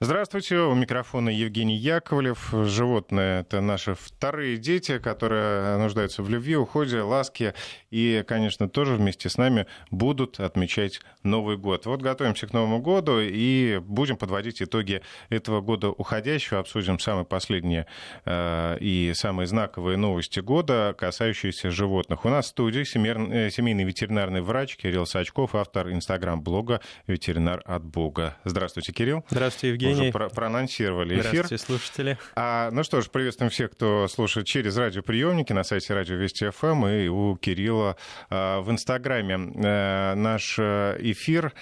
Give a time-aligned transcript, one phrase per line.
[0.00, 2.50] Здравствуйте, у микрофона Евгений Яковлев.
[2.52, 7.54] Животные— это наши вторые дети, которые нуждаются в любви, уходе, ласке
[7.90, 11.84] и, конечно, тоже вместе с нами будут отмечать Новый год.
[11.86, 17.86] Вот готовимся к Новому году и будем подводить итоги этого года уходящего, обсудим самые последние
[18.24, 22.24] э, и самые знаковые новости года, касающиеся животных.
[22.24, 28.36] У нас в студии э, семейный ветеринарный врач Кирилл Сачков, автор инстаграм-блога «Ветеринар от Бога».
[28.44, 29.24] Здравствуйте, Кирилл.
[29.28, 31.46] Здравствуйте, Евгений уже про проанонсировали эфир.
[31.46, 32.18] Здравствуйте, слушатели.
[32.34, 36.86] А, ну что ж, приветствуем всех, кто слушает через радиоприемники на сайте Радио Вести ФМ
[36.86, 37.96] и у Кирилла
[38.30, 39.52] а, в Инстаграме.
[39.64, 41.52] А, наш э, эфир.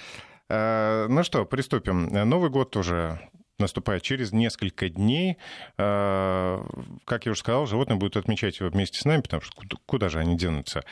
[0.49, 2.07] А, ну что, приступим.
[2.07, 3.19] Новый год уже
[3.59, 5.37] наступает через несколько дней.
[5.77, 9.55] Как я уже сказал, животные будут отмечать его вместе с нами, потому что
[9.87, 10.83] куда же они денутся.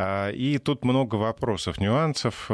[0.00, 2.46] И тут много вопросов, нюансов,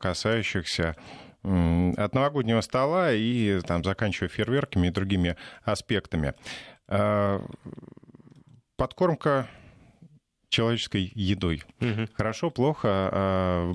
[0.00, 0.94] касающихся
[1.42, 6.34] от новогоднего стола и там, заканчивая фейерверками и другими аспектами.
[6.88, 7.44] А,
[8.76, 9.48] подкормка
[10.48, 11.62] человеческой едой.
[11.80, 12.08] Угу.
[12.14, 12.88] Хорошо, плохо.
[13.12, 13.74] А,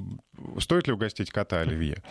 [0.60, 2.04] стоит ли угостить кота оливье?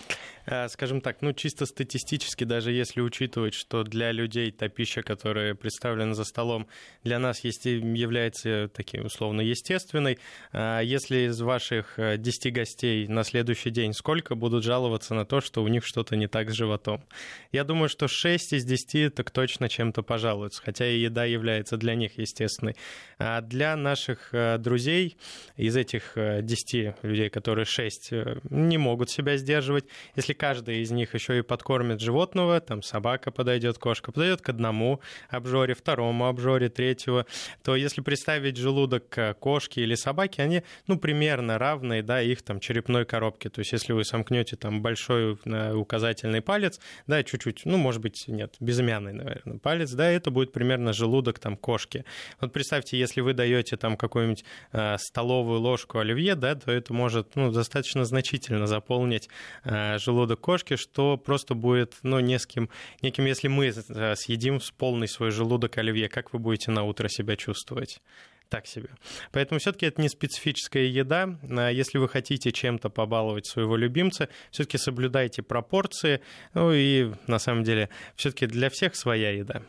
[0.48, 5.54] А, скажем так, ну чисто статистически, даже если учитывать, что для людей та пища, которая
[5.56, 6.68] представлена за столом,
[7.02, 10.18] для нас есть, является таким условно естественной,
[10.52, 15.40] а если из ваших 10 э, гостей на следующий день сколько будут жаловаться на то,
[15.40, 17.04] что у них что-то не так с животом?
[17.50, 21.96] Я думаю, что 6 из 10 так точно чем-то пожалуются, хотя и еда является для
[21.96, 22.76] них естественной.
[23.18, 25.16] А для наших э, друзей
[25.56, 28.12] из этих 10 э, людей, которые 6
[28.50, 33.78] не могут себя сдерживать, если каждый из них еще и подкормит животного, там собака подойдет,
[33.78, 37.26] кошка подойдет к одному обжоре, второму обжоре, третьего,
[37.64, 43.04] то если представить желудок кошки или собаки, они, ну, примерно равные, да, их там черепной
[43.04, 43.48] коробке.
[43.48, 45.38] То есть если вы сомкнете там большой
[45.74, 50.92] указательный палец, да, чуть-чуть, ну, может быть, нет, безымянный, наверное, палец, да, это будет примерно
[50.92, 52.04] желудок там кошки.
[52.40, 57.36] Вот представьте, если вы даете там какую-нибудь э, столовую ложку оливье, да, то это может,
[57.36, 59.28] ну, достаточно значительно заполнить
[59.64, 62.68] э, желудок желудок кошки, что просто будет, ну, неским,
[63.02, 67.08] неким, если мы э, съедим с полный свой желудок оливье, как вы будете на утро
[67.08, 68.00] себя чувствовать?
[68.48, 68.90] так себе.
[69.32, 71.36] Поэтому все-таки это не специфическая еда.
[71.50, 76.20] А если вы хотите чем-то побаловать своего любимца, все-таки соблюдайте пропорции.
[76.54, 79.62] Ну и на самом деле все-таки для всех своя еда.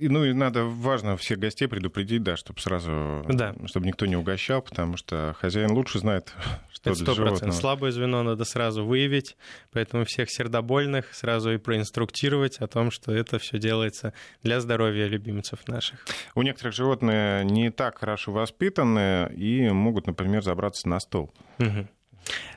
[0.00, 3.54] И, ну и надо, важно всех гостей предупредить, да, чтобы сразу, да.
[3.66, 6.32] чтобы никто не угощал, потому что хозяин лучше знает,
[6.72, 7.52] что Это для животного.
[7.52, 9.36] Слабое звено надо сразу выявить,
[9.72, 14.12] поэтому всех сердобольных сразу и проинструктировать о том, что это все делается
[14.42, 16.04] для здоровья любимцев наших.
[16.34, 21.32] У некоторых животные не так хорошо воспитаны и могут, например, забраться на стол.
[21.58, 21.88] Угу.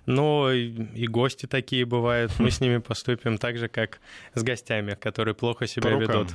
[0.06, 2.32] Но и гости такие бывают.
[2.40, 4.00] Мы с ними поступим так же, как
[4.34, 6.30] с гостями, которые плохо себя ведут.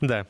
[0.00, 0.26] Да.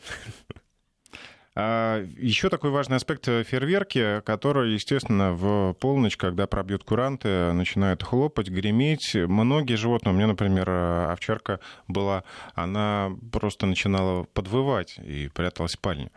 [1.54, 8.48] А еще такой важный аспект фейерверки, который, естественно, в полночь, когда пробьют куранты, начинают хлопать,
[8.48, 9.14] греметь.
[9.14, 12.24] Многие животные, у меня, например, овчарка была,
[12.54, 16.10] она просто начинала подвывать и пряталась в спальне.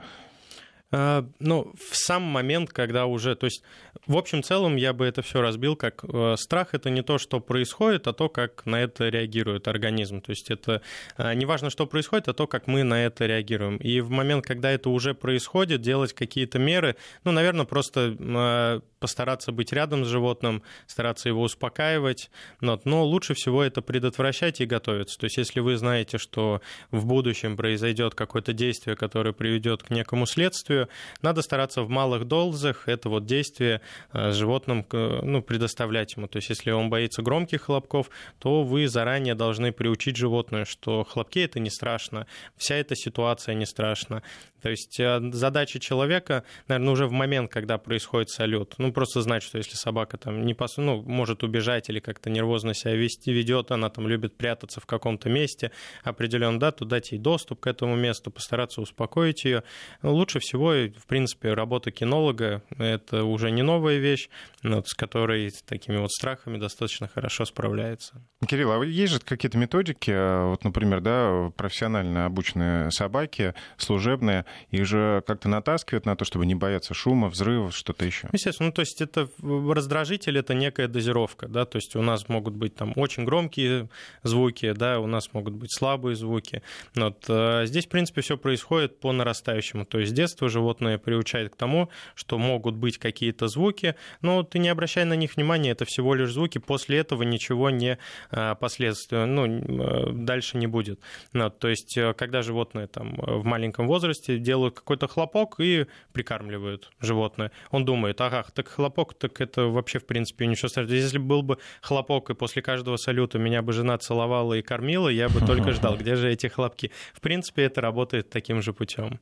[0.97, 3.63] А, ну, в сам момент, когда уже, то есть,
[4.07, 7.41] в общем целом я бы это все разбил как э, страх это не то, что
[7.41, 10.22] происходит, а то, как на это реагирует организм.
[10.22, 10.81] То есть это
[11.17, 13.75] э, не важно, что происходит, а то, как мы на это реагируем.
[13.75, 16.95] И в момент, когда это уже происходит, делать какие-то меры,
[17.25, 23.63] ну, наверное, просто э, постараться быть рядом с животным, стараться его успокаивать, но лучше всего
[23.63, 25.19] это предотвращать и готовиться.
[25.19, 30.25] То есть если вы знаете, что в будущем произойдет какое-то действие, которое приведет к некому
[30.25, 30.84] следствию,
[31.22, 33.81] надо стараться в малых дозах это вот действие
[34.13, 36.28] э, животным ну, предоставлять ему.
[36.28, 38.09] То есть если он боится громких хлопков,
[38.40, 43.66] то вы заранее должны приучить животное, что хлопки это не страшно, вся эта ситуация не
[43.66, 44.23] страшна.
[44.65, 49.43] То есть э, задача человека, наверное, уже в момент, когда происходит салют, ну, просто знать,
[49.43, 50.77] что если собака там не пос...
[50.77, 55.29] ну, может убежать или как-то нервозно себя вести, ведет, она там любит прятаться в каком-то
[55.29, 55.69] месте
[56.03, 59.61] определенно, да, то дать ей доступ к этому месту, постараться успокоить ее.
[60.01, 64.29] Лучше всего, в принципе, работа кинолога— это уже не новая вещь,
[64.63, 68.19] вот, с которой с такими вот страхами достаточно хорошо справляется.
[68.47, 75.23] Кирилл, а есть же какие-то методики, вот, например, да, профессионально обученные собаки, служебные, Их же
[75.25, 78.29] как-то натаскивают на то, чтобы не бояться шума, взрывов, что-то еще.
[78.31, 82.55] Естественно, ну, то есть это раздражитель, это некая дозировка, да, то есть у нас могут
[82.55, 83.90] быть там очень громкие
[84.23, 86.61] звуки, да, у нас могут быть слабые звуки.
[86.96, 87.25] Вот.
[87.29, 89.85] А здесь, в принципе, все происходит по нарастающему.
[89.85, 94.59] То есть с детства животное приучает к тому, что могут быть какие-то звуки, но ты
[94.59, 97.97] не обращай на них внимания, это всего лишь звуки, после этого ничего не
[98.31, 100.99] а, последствия, ну, а, дальше не будет.
[101.34, 106.91] Ну, то есть, э, когда животное там в маленьком возрасте делают какой-то хлопок и прикармливают
[107.01, 110.95] животное, он думает, ага, так хлопок, так это вообще, в принципе, ничего страшного.
[110.95, 115.27] Если был бы хлопок, и после каждого салюта меня бы жена целовала и кормила, я
[115.27, 116.91] бы только ждал, где же эти хлопки.
[117.13, 119.19] В принципе, это работает таким же путем.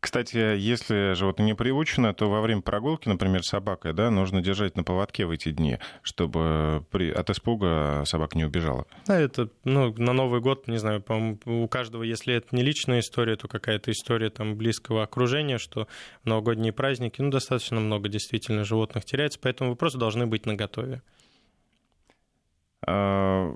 [0.00, 4.76] Кстати, если животное не приучено, то во время прогулки, например, с собакой, да, нужно держать
[4.76, 7.10] на поводке в эти дни, чтобы при...
[7.10, 8.86] от испуга собака не убежала.
[9.06, 11.14] Да, это, ну, на Новый год, не знаю, по
[11.46, 15.86] у каждого, если это не личная история, то какая-то история там близкого окружения, что
[16.22, 21.02] в новогодние праздники, ну, достаточно много действительно животных теряется, поэтому вы просто должны быть наготове.
[22.86, 23.54] А,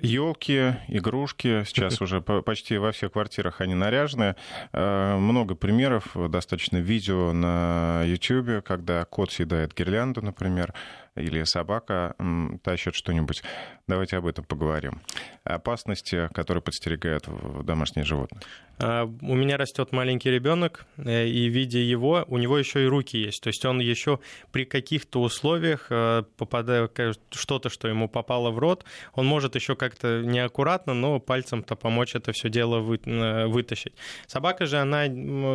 [0.00, 4.36] Елки, игрушки, сейчас уже почти во всех квартирах они наряжены.
[4.72, 10.74] А, много примеров, достаточно видео на YouTube, когда кот съедает гирлянду, например
[11.16, 12.14] или собака
[12.62, 13.42] тащит что-нибудь.
[13.86, 15.00] Давайте об этом поговорим.
[15.44, 17.28] Опасности, которые подстерегают
[17.64, 18.40] домашние животные.
[18.78, 23.16] А, у меня растет маленький ребенок, э, и видя его, у него еще и руки
[23.16, 23.42] есть.
[23.42, 24.18] То есть он еще
[24.50, 26.90] при каких-то условиях, э, попадая
[27.30, 32.32] что-то, что ему попало в рот, он может еще как-то неаккуратно, но пальцем-то помочь это
[32.32, 33.94] все дело э, вытащить.
[34.26, 35.06] Собака же, она,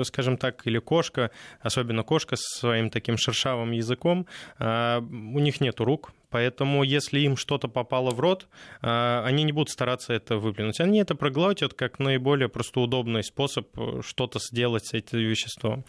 [0.06, 4.28] скажем так, или кошка, особенно кошка с своим таким шершавым языком,
[4.60, 8.48] а, у них нет рук, Поэтому, если им что-то попало в рот,
[8.82, 10.80] а, они не будут стараться это выплюнуть.
[10.80, 15.86] Они это проглотят как наиболее просто удобный способ э, что-то сделать с этим веществом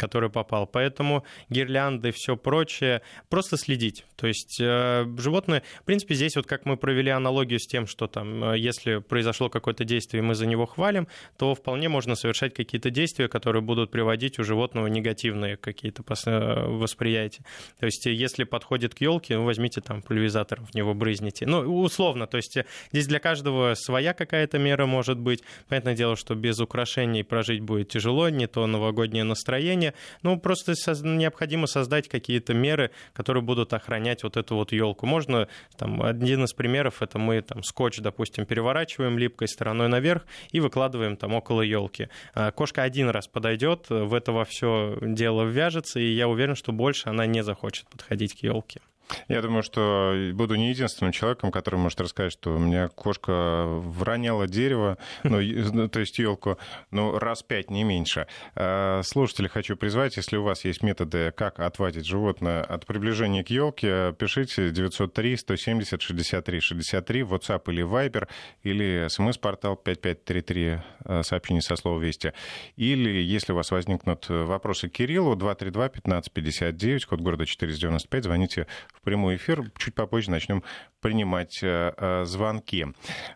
[0.00, 0.66] который попал.
[0.66, 4.06] Поэтому гирлянды все прочее, просто следить.
[4.16, 8.06] То есть э, животные, в принципе, здесь вот как мы провели аналогию с тем, что
[8.06, 11.06] там, э, если произошло какое-то действие, и мы за него хвалим,
[11.36, 17.44] то вполне можно совершать какие-то действия, которые будут приводить у животного негативные какие-то э, восприятия.
[17.78, 21.44] То есть если подходит к елке, ну, возьмите там пульверизатор, в него брызните.
[21.44, 22.56] Ну, условно, то есть
[22.90, 25.42] здесь для каждого своя какая-то мера может быть.
[25.68, 29.89] Понятное дело, что без украшений прожить будет тяжело, не то новогоднее настроение,
[30.22, 30.72] ну, просто
[31.02, 35.06] необходимо создать какие-то меры, которые будут охранять вот эту вот елку.
[35.06, 40.60] Можно, там, один из примеров, это мы там скотч, допустим, переворачиваем липкой стороной наверх и
[40.60, 42.08] выкладываем там около елки.
[42.34, 46.72] А кошка один раз подойдет, в это во все дело ввяжется, и я уверен, что
[46.72, 48.80] больше она не захочет подходить к елке.
[49.28, 54.46] Я думаю, что буду не единственным человеком, который может рассказать, что у меня кошка вроняла
[54.46, 55.40] дерево, ну,
[55.72, 56.58] ну, то есть елку,
[56.90, 58.26] ну, раз пять, не меньше.
[58.54, 63.50] А, слушатели хочу призвать, если у вас есть методы, как отвадить животное от приближения к
[63.50, 68.28] елке, пишите 903 170 63 63, WhatsApp или Viber,
[68.62, 72.32] или смс-портал 5533, а, сообщение со слова «Вести».
[72.76, 78.66] Или, если у вас возникнут вопросы к Кириллу, 232 15 59, код города 495, звоните
[78.92, 79.70] в прямой эфир.
[79.76, 80.62] Чуть попозже начнем
[81.00, 82.86] принимать э, э, звонки.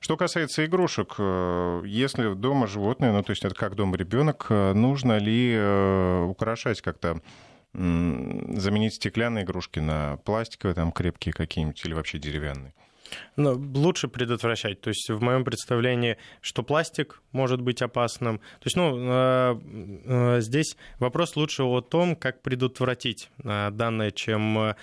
[0.00, 5.19] Что касается игрушек, э, если дома животное, ну то есть это как дома ребенок, нужно
[5.19, 5.58] ли
[6.28, 7.20] украшать как-то
[7.72, 12.72] заменить стеклянные игрушки на пластиковые, там крепкие какие-нибудь или вообще деревянные?
[13.37, 14.81] Ну, лучше предотвращать.
[14.81, 18.38] То есть в моем представлении, что пластик может быть опасным.
[18.38, 19.61] То есть, ну, э,
[20.05, 24.75] э, здесь вопрос лучше о том, как предотвратить э, данное, чем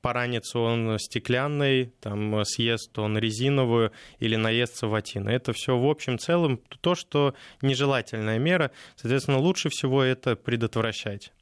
[0.00, 5.28] поранится он стеклянный, там съест он резиновую или наестся ватина.
[5.30, 8.70] Это все в общем целом то, что нежелательная мера.
[8.96, 11.32] Соответственно, лучше всего это предотвращать.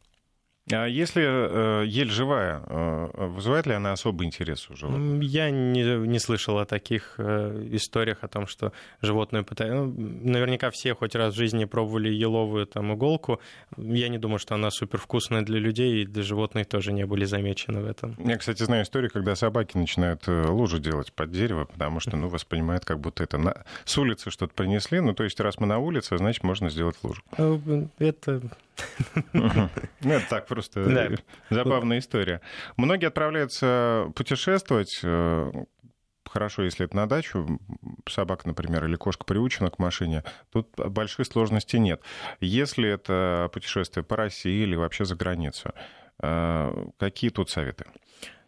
[0.71, 5.23] А если э, ель живая, э, вызывает ли она особый интерес у животных?
[5.28, 9.75] Я не, не слышал о таких э, историях, о том, что животное пытается...
[9.75, 13.40] Ну, наверняка все хоть раз в жизни пробовали еловую там, иголку.
[13.76, 17.25] Я не думаю, что она супер вкусная для людей, и для животных тоже не были
[17.25, 18.16] замечены в этом.
[18.25, 22.85] Я, кстати, знаю историю, когда собаки начинают лужу делать под дерево, потому что, ну, воспринимают,
[22.85, 23.64] как будто это на...
[23.85, 25.00] с улицы что-то принесли.
[25.00, 27.23] Ну, то есть, раз мы на улице, значит, можно сделать лужу.
[27.99, 28.42] Это
[29.33, 29.69] ну,
[30.02, 31.16] это так просто
[31.50, 32.40] забавная история.
[32.76, 35.52] Многие отправляются путешествовать, э,
[36.28, 37.61] хорошо, если это на дачу,
[38.09, 42.02] собака, например, или кошка приучена к машине, тут больших сложностей нет.
[42.40, 45.73] Если это путешествие по России или вообще за границу,
[46.23, 47.87] э, какие тут советы?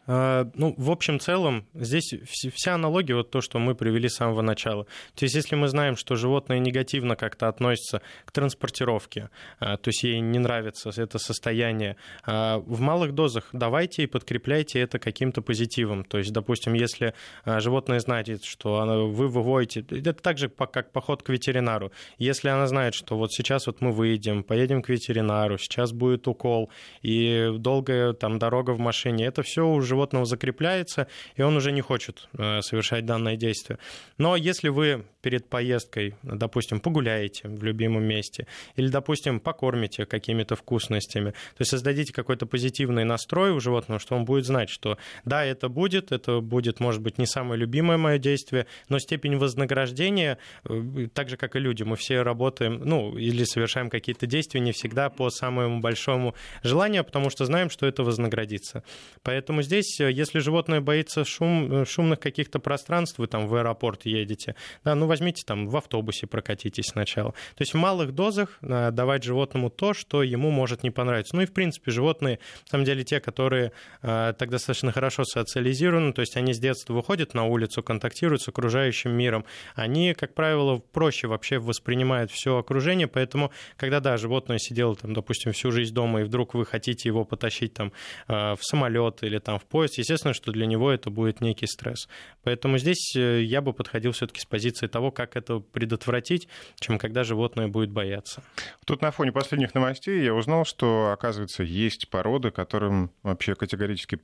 [0.07, 4.43] А, ну, в общем целом, здесь вся аналогия вот то, что мы привели с самого
[4.43, 4.85] начала.
[5.15, 10.03] То есть, если мы знаем, что животное негативно как-то относится к транспортировке, а, то есть
[10.03, 16.05] ей не нравится это состояние, а, в малых дозах давайте и подкрепляйте это каким-то позитивом.
[16.05, 21.29] То есть, допустим, если животное знает, что вы выводите, это так же, как поход к
[21.29, 21.93] ветеринару.
[22.19, 26.71] Если она знает, что вот сейчас вот мы выйдем, поедем к ветеринару, сейчас будет укол,
[27.03, 31.81] и долгая там дорога в машине, это все уже животного закрепляется, и он уже не
[31.81, 33.79] хочет э, совершать данное действие.
[34.19, 38.47] Но если вы перед поездкой, допустим, погуляете в любимом месте,
[38.77, 44.25] или, допустим, покормите какими-то вкусностями, то есть создадите какой-то позитивный настрой у животного, что он
[44.25, 48.67] будет знать, что да, это будет, это будет, может быть, не самое любимое мое действие,
[48.89, 53.91] но степень вознаграждения, э, так же, как и люди, мы все работаем, ну, или совершаем
[53.91, 58.83] какие-то действия не всегда по самому большому желанию, потому что знаем, что это вознаградится.
[59.23, 63.55] Поэтому здесь здесь, э, если животное боится шум, э, шумных каких-то пространств, вы там в
[63.55, 67.33] аэропорт едете, да, ну возьмите там в автобусе прокатитесь сначала.
[67.33, 71.37] То есть в малых дозах э, давать животному то, что ему может не понравиться.
[71.37, 73.73] Ну и в принципе животные, на самом деле те, которые
[74.03, 79.13] так достаточно хорошо социализированы, то есть они с детства выходят на улицу, контактируют с окружающим
[79.13, 85.15] миром, они, как правило, проще вообще воспринимают все окружение, поэтому когда, да, животное сидело там,
[85.15, 87.93] допустим, всю жизнь дома, и вдруг вы хотите его потащить там
[88.29, 92.09] в самолет или там в поезд, естественно, что для него это будет некий стресс.
[92.45, 96.47] Поэтому здесь э, я бы подходил все-таки с позиции того, как это предотвратить,
[96.79, 98.45] чем когда животное будет бояться.
[98.87, 104.15] Тут на фоне последних новостей я узнал, что, оказывается, есть породы, которым вообще категорически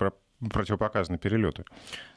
[0.49, 1.65] противопоказаны перелеты.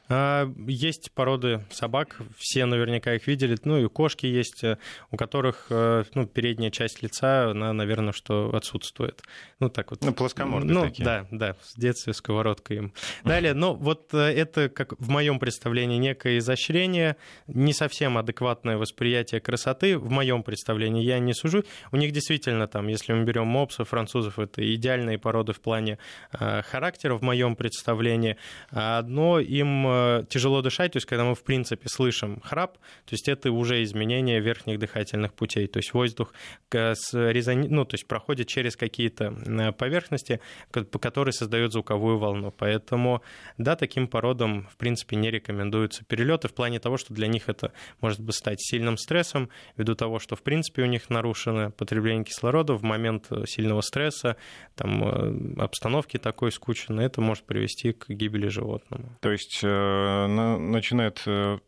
[0.08, 4.76] А, есть породы собак, все наверняка их видели, ну и кошки есть, э,
[5.10, 9.22] у которых э, ну, передняя часть лица, она, наверное, что отсутствует.
[9.60, 10.02] Ну, так вот.
[10.04, 11.04] Ну, плоскомордые ну, такие.
[11.04, 12.92] Да, да, в детстве сковородка им.
[13.24, 17.16] Далее, ну, вот э, это, как в моем представлении, некое изощрение,
[17.46, 21.64] не совсем адекватное восприятие красоты, в моем представлении, я не сужу.
[21.92, 25.98] У них действительно там, если мы берем мопсов, французов, это идеальные породы в плане
[26.30, 28.13] характера, в моем представлении.
[28.70, 33.28] Но им Э, тяжело дышать, то есть когда мы в принципе слышим храп, то есть
[33.28, 36.32] это уже изменение верхних дыхательных путей, то есть воздух
[36.70, 37.68] с резони...
[37.68, 40.40] ну, то есть проходит через какие-то э, поверхности,
[40.70, 42.52] которые создают звуковую волну.
[42.56, 43.22] Поэтому,
[43.58, 47.72] да, таким породам, в принципе, не рекомендуются перелеты в плане того, что для них это
[48.00, 52.74] может бы стать сильным стрессом, ввиду того, что, в принципе, у них нарушено потребление кислорода
[52.74, 54.36] в момент э, сильного стресса,
[54.74, 59.04] там, обстановки такой скучной, это может привести к гибели животного.
[59.20, 61.58] То есть начинает э,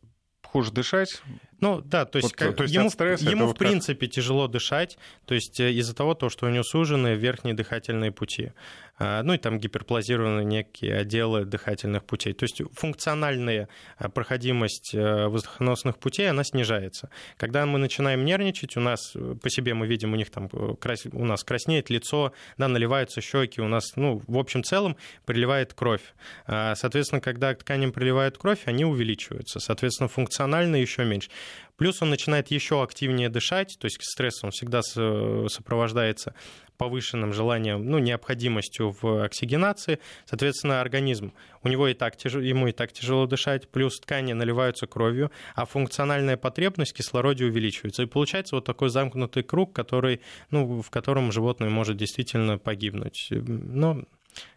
[0.46, 1.22] хуже дышать.
[1.60, 4.14] Ну да, то есть, вот, как, то есть ему, стресса, ему в вот принципе как...
[4.14, 8.52] тяжело дышать, то есть э, из-за того, то, что у него сужены верхние дыхательные пути.
[8.98, 12.32] А, ну и там гиперплазированы некие отделы дыхательных путей.
[12.32, 17.10] То есть функциональная а, проходимость э, воздухоносных путей, она снижается.
[17.36, 20.74] Когда мы начинаем нервничать, у нас э, по себе мы видим, у них там э,
[21.12, 26.02] у нас краснеет лицо, да, наливаются щеки, у нас, ну, в общем целом приливает кровь.
[26.46, 29.60] А, соответственно, когда к тканям приливает кровь, они увеличиваются.
[29.60, 31.30] Соответственно, функционально еще меньше.
[31.76, 36.34] Плюс он начинает еще активнее дышать, то есть стресс он всегда сопровождается
[36.76, 39.98] повышенным желанием, ну, необходимостью в оксигенации.
[40.26, 44.86] Соответственно, организм, у него и так тяжело, ему и так тяжело дышать, плюс ткани наливаются
[44.86, 48.02] кровью, а функциональная потребность в кислороде увеличивается.
[48.02, 53.28] И получается вот такой замкнутый круг, который, ну, в котором животное может действительно погибнуть.
[53.30, 54.04] Но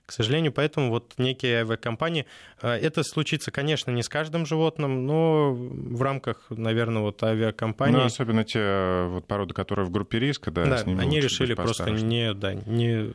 [0.06, 2.26] к сожалению, поэтому вот некие авиакомпании,
[2.62, 7.98] э, это случится, конечно, не с каждым животным, но в рамках, наверное, вот авиакомпаний...
[7.98, 12.34] Ну, особенно те вот породы, которые в группе риска, да, да они решили просто не,
[12.34, 13.14] да, не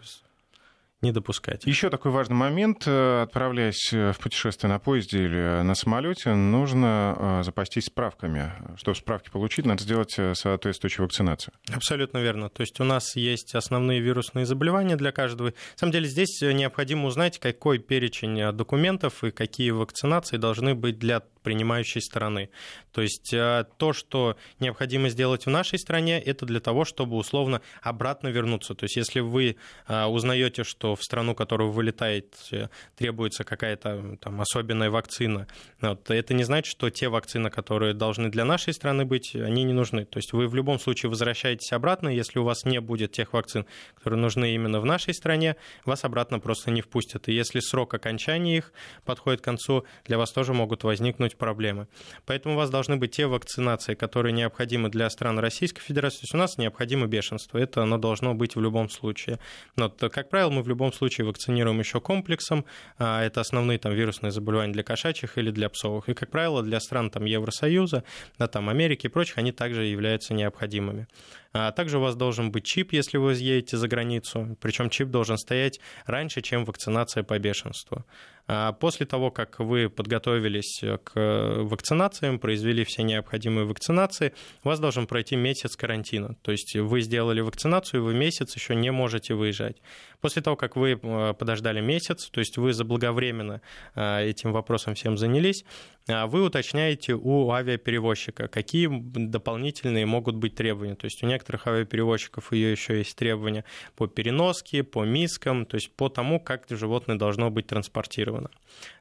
[1.04, 1.64] не допускать.
[1.66, 2.84] Еще такой важный момент.
[2.86, 8.52] Э, отправляясь э, в путешествие на поезде или на самолете, нужно э, запастись справками.
[8.76, 11.54] Чтобы справки получить, надо сделать соответствующую вакцинацию.
[11.72, 12.48] Абсолютно верно.
[12.48, 15.48] То есть у нас есть основные вирусные заболевания для каждого.
[15.48, 21.22] На самом деле здесь необходимо узнать, какой перечень документов и какие вакцинации должны быть для
[21.44, 22.50] принимающей стороны.
[22.92, 27.60] То есть э, то, что необходимо сделать в нашей стране, это для того, чтобы условно
[27.82, 28.74] обратно вернуться.
[28.74, 34.40] То есть если вы э, узнаете, что в страну, которую вы вылетаете, требуется какая-то там
[34.40, 35.46] особенная вакцина,
[35.80, 39.74] вот, это не значит, что те вакцины, которые должны для нашей страны быть, они не
[39.74, 40.06] нужны.
[40.06, 43.66] То есть вы в любом случае возвращаетесь обратно, если у вас не будет тех вакцин,
[43.94, 47.28] которые нужны именно в нашей стране, вас обратно просто не впустят.
[47.28, 48.72] И если срок окончания их
[49.04, 51.86] подходит к концу, для вас тоже могут возникнуть возникнуть проблемы.
[52.26, 56.20] Поэтому у вас должны быть те вакцинации, которые необходимы для стран Российской Федерации.
[56.20, 57.58] То есть у нас необходимо бешенство.
[57.58, 59.38] Это оно должно быть в любом случае.
[59.76, 62.64] Но, как правило, мы в любом случае вакцинируем еще комплексом.
[62.98, 66.08] А, это основные там, вирусные заболевания для кошачьих или для псовых.
[66.08, 68.02] И, как правило, для стран там, Евросоюза,
[68.38, 71.06] да, там, Америки и прочих, они также являются необходимыми.
[71.54, 74.56] А также у вас должен быть чип, если вы едете за границу.
[74.60, 78.04] Причем чип должен стоять раньше, чем вакцинация по бешенству.
[78.46, 84.34] А после того, как вы подготовились к вакцинациям, произвели все необходимые вакцинации,
[84.64, 86.36] у вас должен пройти месяц карантина.
[86.42, 89.76] То есть вы сделали вакцинацию, и вы месяц еще не можете выезжать.
[90.24, 93.60] После того, как вы э, подождали месяц, то есть вы заблаговременно
[93.94, 95.66] э, этим вопросом всем занялись,
[96.06, 100.94] э, вы уточняете у авиаперевозчика, какие дополнительные могут быть требования.
[100.94, 103.66] То есть у некоторых авиаперевозчиков ее еще есть требования
[103.96, 108.48] по переноске, по мискам, то есть по тому, как животное должно быть транспортировано.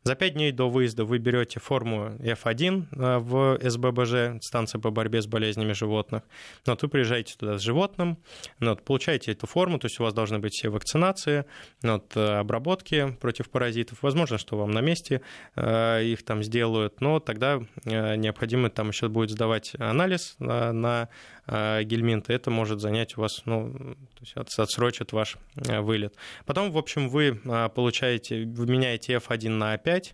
[0.03, 5.27] За пять дней до выезда вы берете форму F1 в СББЖ, станция по борьбе с
[5.27, 6.23] болезнями животных.
[6.65, 8.17] Вот вы приезжаете туда с животным,
[8.59, 11.45] вот, получаете эту форму, то есть у вас должны быть все вакцинации, вакцинации,
[11.83, 14.01] от э, обработки против паразитов.
[14.01, 15.21] Возможно, что вам на месте
[15.55, 21.09] э, их там сделают, но тогда э, необходимо там еще будет сдавать анализ на
[21.45, 26.15] гельминт, и это может занять у вас, ну, то есть отсрочит ваш вылет.
[26.45, 27.35] Потом, в общем, вы
[27.75, 30.13] получаете, вы меняете F1 на A5,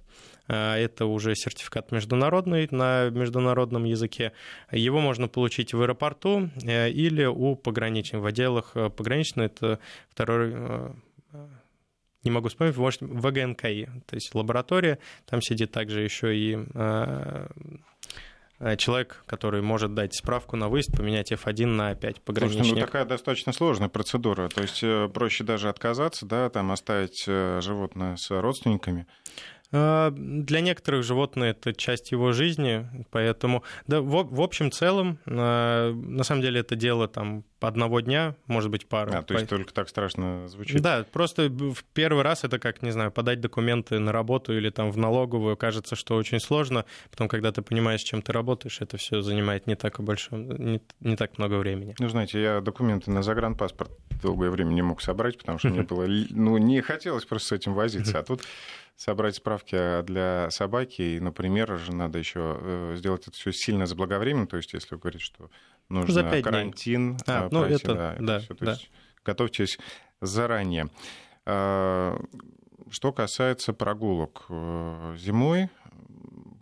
[0.49, 4.33] это уже сертификат международный на международном языке.
[4.71, 9.45] Его можно получить в аэропорту или у пограничных, в отделах пограничных.
[9.51, 9.79] Это
[10.09, 10.55] второй
[12.23, 16.57] не могу вспомнить, может, ВГНКИ, то есть лаборатория, там сидит также еще и
[18.77, 22.57] человек, который может дать справку на выезд, поменять F1 на 5 пограничник.
[22.57, 27.23] Слушайте, ну такая достаточно сложная процедура, то есть э, проще даже отказаться, да, там оставить
[27.25, 29.07] э, животное с родственниками.
[29.71, 35.93] А, для некоторых животных это часть его жизни, поэтому да, в, в общем целом, а,
[35.93, 39.11] на самом деле это дело там одного дня, может быть, пару.
[39.13, 40.81] А, то есть только так страшно звучит?
[40.81, 44.91] Да, просто в первый раз это как, не знаю, подать документы на работу или там
[44.91, 49.21] в налоговую, кажется, что очень сложно, потом, когда ты понимаешь, чем ты работаешь, это все
[49.21, 51.95] занимает не так большое, не, не так много времени.
[51.99, 53.91] Ну, знаете, я документы на загранпаспорт
[54.23, 57.73] долгое время не мог собрать, потому что мне было, ну, не хотелось просто с этим
[57.73, 58.41] возиться, а тут
[58.99, 64.45] собрать справки для собаки, и, например, же надо еще э, сделать это все сильно заблаговременно,
[64.45, 65.49] то есть если вы говорите, что
[65.87, 67.23] нужно За карантин, дней.
[67.25, 68.71] А, ну, пройти, это, да, это да, все, то да.
[68.71, 68.91] есть
[69.23, 69.79] готовьтесь
[70.19, 70.89] заранее.
[71.45, 72.21] А,
[72.89, 75.69] что касается прогулок э, зимой,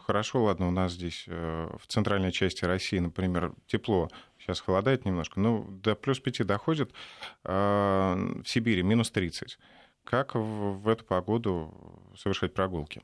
[0.06, 5.40] хорошо, ладно, у нас здесь э, в центральной части России, например, тепло, сейчас холодает немножко,
[5.40, 6.92] но до плюс 5 доходит,
[7.44, 9.58] а, в Сибири минус 30
[10.08, 11.74] как в эту погоду
[12.16, 13.02] совершать прогулки?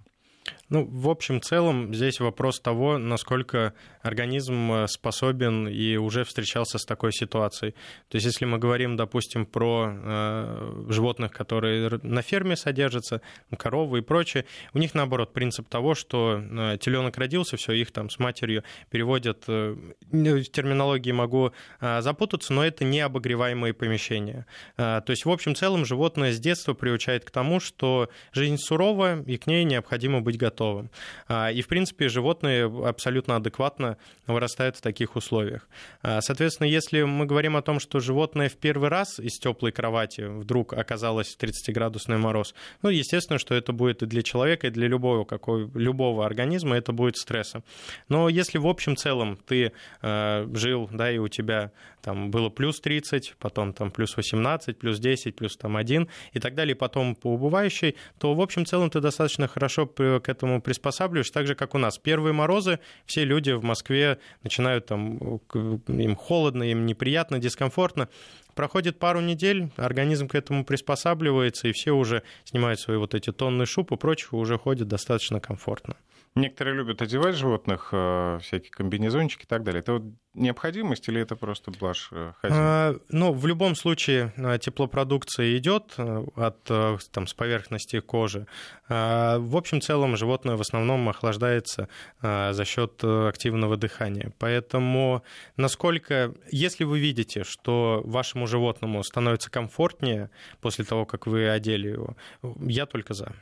[0.74, 6.84] Ну, в общем целом, здесь вопрос того, насколько организм э, способен и уже встречался с
[6.84, 7.74] такой ситуацией.
[8.10, 13.22] То есть, если мы говорим, допустим, про э, животных, которые на ферме содержатся,
[13.56, 18.10] коровы и прочее, у них, наоборот, принцип того, что э, теленок родился, все, их там
[18.10, 19.76] с матерью переводят, э,
[20.10, 24.48] в терминологии могу э, запутаться, но это не обогреваемые помещения.
[24.78, 29.22] Э, то есть, в общем целом, животное с детства приучает к тому, что жизнь сурова,
[29.22, 30.89] и к ней необходимо быть готовым готовым.
[31.28, 33.97] А, и, в принципе, животные абсолютно адекватно
[34.28, 35.67] вырастают в таких условиях.
[36.02, 40.21] А, соответственно, если мы говорим о том, что животное в первый раз из теплой кровати
[40.21, 45.26] вдруг оказалось 30-градусный мороз, ну, естественно, что это будет и для человека, и для любого,
[45.26, 47.63] какой, любого организма это будет стрессом.
[48.10, 49.71] Но если в общем целом ты
[50.02, 51.71] э, жил, да, и у тебя
[52.04, 56.54] там было плюс 30, потом там плюс 18, плюс 10, плюс там 1 и так
[56.54, 61.47] далее, потом по убывающей, то в общем целом ты достаточно хорошо к этому приспосабливаешь, так
[61.47, 61.97] же, как у нас.
[61.97, 65.39] Первые морозы, все люди в Москве начинают там,
[65.88, 68.10] им холодно, им неприятно, дискомфортно.
[68.56, 73.65] Проходит пару недель, организм к этому приспосабливается, и все уже снимают свои вот эти тонны
[73.65, 75.95] шуб и прочего, уже ходят достаточно комфортно.
[76.36, 79.82] Некоторые любят одевать животных, э, всякие комбинезончики и так далее.
[79.82, 82.65] Это вот необходимость или это просто блажь э, хозяина?
[82.65, 88.48] А, ну, в любом случае э, теплопродукция идет от, там, с поверхности кожи.
[88.89, 91.88] А, в общем целом животное в основном охлаждается
[92.22, 94.34] за счет активного дыхания.
[94.39, 95.24] Поэтому
[95.56, 102.15] насколько, если вы видите, что вашему животному становится комфортнее после того, как вы одели его,
[102.60, 103.34] я только за.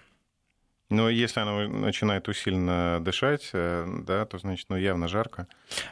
[0.91, 5.47] Но если она начинает усиленно дышать, э, да, то значит, ну, явно жарко.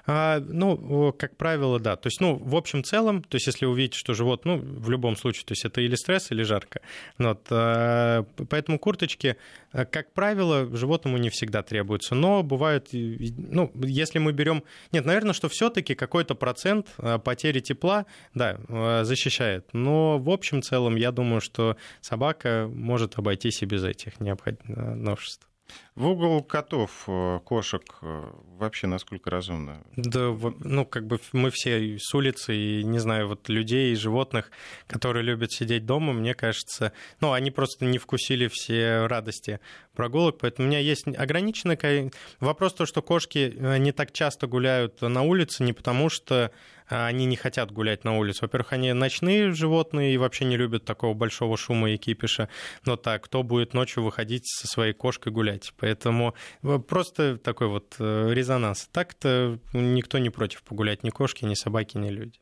[0.05, 1.95] А, ну, как правило, да.
[1.95, 5.15] То есть, ну, в общем целом, то есть, если увидите, что живот, ну, в любом
[5.15, 6.81] случае, то есть, это или стресс, или жарко.
[7.17, 9.37] Ну, вот, а, поэтому курточки,
[9.71, 12.13] э, как правило, животному не всегда требуются.
[12.13, 14.65] Но бывает, ну, если мы берем...
[14.91, 18.59] Нет, наверное, что все-таки какой-то процент э, потери тепла, да,
[19.03, 19.69] защищает.
[19.71, 25.47] Но в общем целом, я думаю, что собака может обойтись и без этих необходимых новшеств.
[25.95, 29.83] В угол котов, э, кошек э, вообще насколько разумно?
[29.95, 34.51] Да, ну, как бы мы все с улицы, и, не знаю, вот людей и животных,
[34.87, 39.59] которые любят сидеть дома, мне кажется, ну, они просто не вкусили все радости
[39.93, 45.01] прогулок, поэтому у меня есть ограниченный вопрос то, что кошки э, не так часто гуляют
[45.01, 46.51] на улице, не потому что
[46.89, 48.39] они не хотят гулять на улице.
[48.41, 52.49] Во-первых, они ночные животные и вообще не любят такого большого шума и кипиша.
[52.83, 55.71] Но так, кто будет ночью выходить со своей кошкой гулять?
[55.79, 58.89] Поэтому э, просто такой вот э, резонанс.
[58.91, 62.39] Так-то никто не против погулять, ни кошки, ни собаки, ни люди.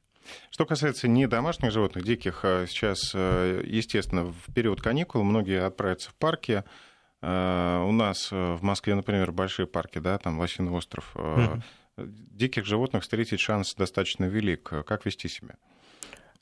[0.52, 6.10] Что касается не домашних животных, диких, а сейчас, э, естественно, в период каникул многие отправятся
[6.10, 6.64] в парки.
[7.20, 7.26] У
[7.92, 11.16] нас в Москве, например, большие парки, да, там Лосиный остров.
[11.16, 11.64] Угу.
[11.98, 14.72] Диких животных встретить шанс достаточно велик.
[14.86, 15.56] Как вести себя?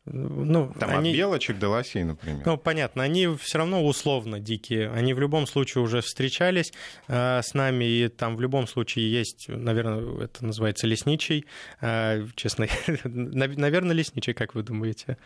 [0.06, 1.12] Ну, Там они...
[1.12, 2.44] от белочек до лосей, например.
[2.46, 4.92] Ну, понятно, они все равно условно дикие.
[4.92, 6.74] Они в любом случае уже встречались
[7.08, 11.46] э, с нами, и там в любом случае есть, наверное, это называется лесничий.
[11.82, 12.68] Э, честно,
[13.04, 15.18] наверное, лесничий, как вы думаете?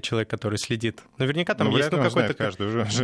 [0.00, 1.02] Человек, который следит.
[1.18, 2.34] Наверняка там ну, есть ну, какой-то...
[2.34, 2.86] каждую.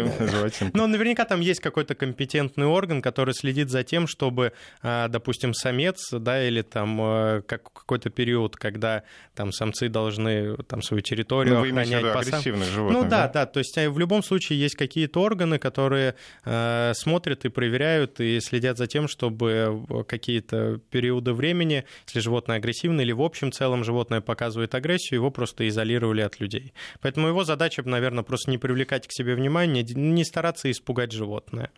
[0.72, 6.10] Ну, наверняка там есть какой-то компетентный орган, который следит за тем, чтобы, а, допустим, самец,
[6.10, 9.02] да, или там а, какой-то период, когда
[9.34, 12.02] там самцы должны там свою территорию ну, охранять.
[12.02, 15.20] Вы агрессивных животных, Ну да, да, да, то есть а, в любом случае есть какие-то
[15.20, 16.14] органы, которые
[16.44, 23.04] э, смотрят и проверяют и следят за тем, чтобы какие-то периоды времени, если животное агрессивное
[23.04, 26.69] или в общем целом животное показывает агрессию, его просто изолировали от людей.
[27.00, 31.70] Поэтому его задача, наверное, просто не привлекать к себе внимания, не стараться испугать животное.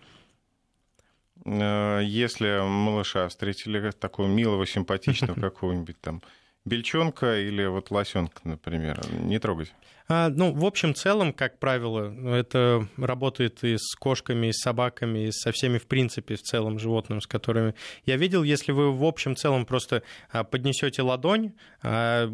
[1.45, 6.23] Э, если малыша встретили такого милого, симпатичного какого-нибудь там
[6.65, 9.75] бельчонка или вот лосенка, например, не трогать?
[10.09, 15.27] А, ну, в общем целом, как правило, это работает и с кошками, и с собаками,
[15.27, 17.75] и со всеми, в принципе, в целом животными, с которыми
[18.05, 18.43] я видел.
[18.43, 21.53] Если вы в общем целом просто а, поднесете ладонь,
[21.83, 22.31] а,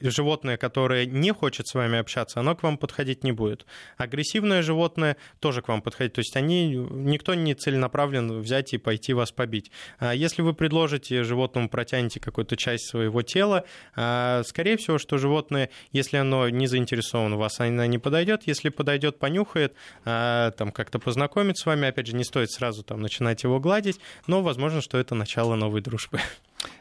[0.00, 3.66] животное, которое не хочет с вами общаться, оно к вам подходить не будет.
[3.96, 6.14] Агрессивное животное тоже к вам подходит.
[6.14, 9.70] То есть они, никто не целенаправлен взять и пойти вас побить.
[9.98, 15.70] А если вы предложите животному, протянете какую-то часть своего тела, а, скорее всего, что животное,
[15.92, 18.42] если оно не заинтересовано в вас, оно не подойдет.
[18.46, 23.00] Если подойдет, понюхает, а, там как-то познакомит с вами, опять же, не стоит сразу там
[23.00, 26.20] начинать его гладить, но возможно, что это начало новой дружбы.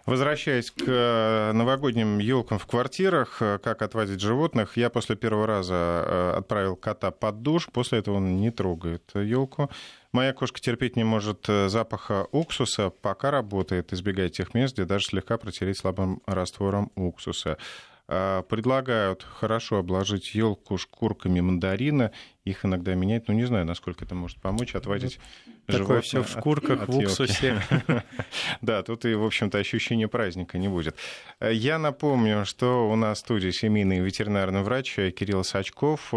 [0.05, 5.73] Возвращаясь к э, новогодним елкам в квартирах, э, как отводить животных, я после первого раза
[5.73, 9.69] э, отправил кота под душ, после этого он не трогает елку.
[10.13, 15.37] Моя кошка терпеть не может запаха уксуса, пока работает, избегая тех мест, где даже слегка
[15.37, 17.57] протереть слабым раствором уксуса.
[18.07, 22.11] Предлагают хорошо обложить елку шкурками мандарина
[22.47, 23.27] их иногда менять.
[23.27, 25.19] Ну, не знаю, насколько это может помочь отводить
[25.67, 27.61] ну, Такое все в шкурках, от, от в уксусе.
[28.61, 30.95] Да, тут и, в общем-то, ощущения праздника не будет.
[31.41, 36.13] Я напомню, что у нас в студии семейный ветеринарный врач Кирилл Сачков.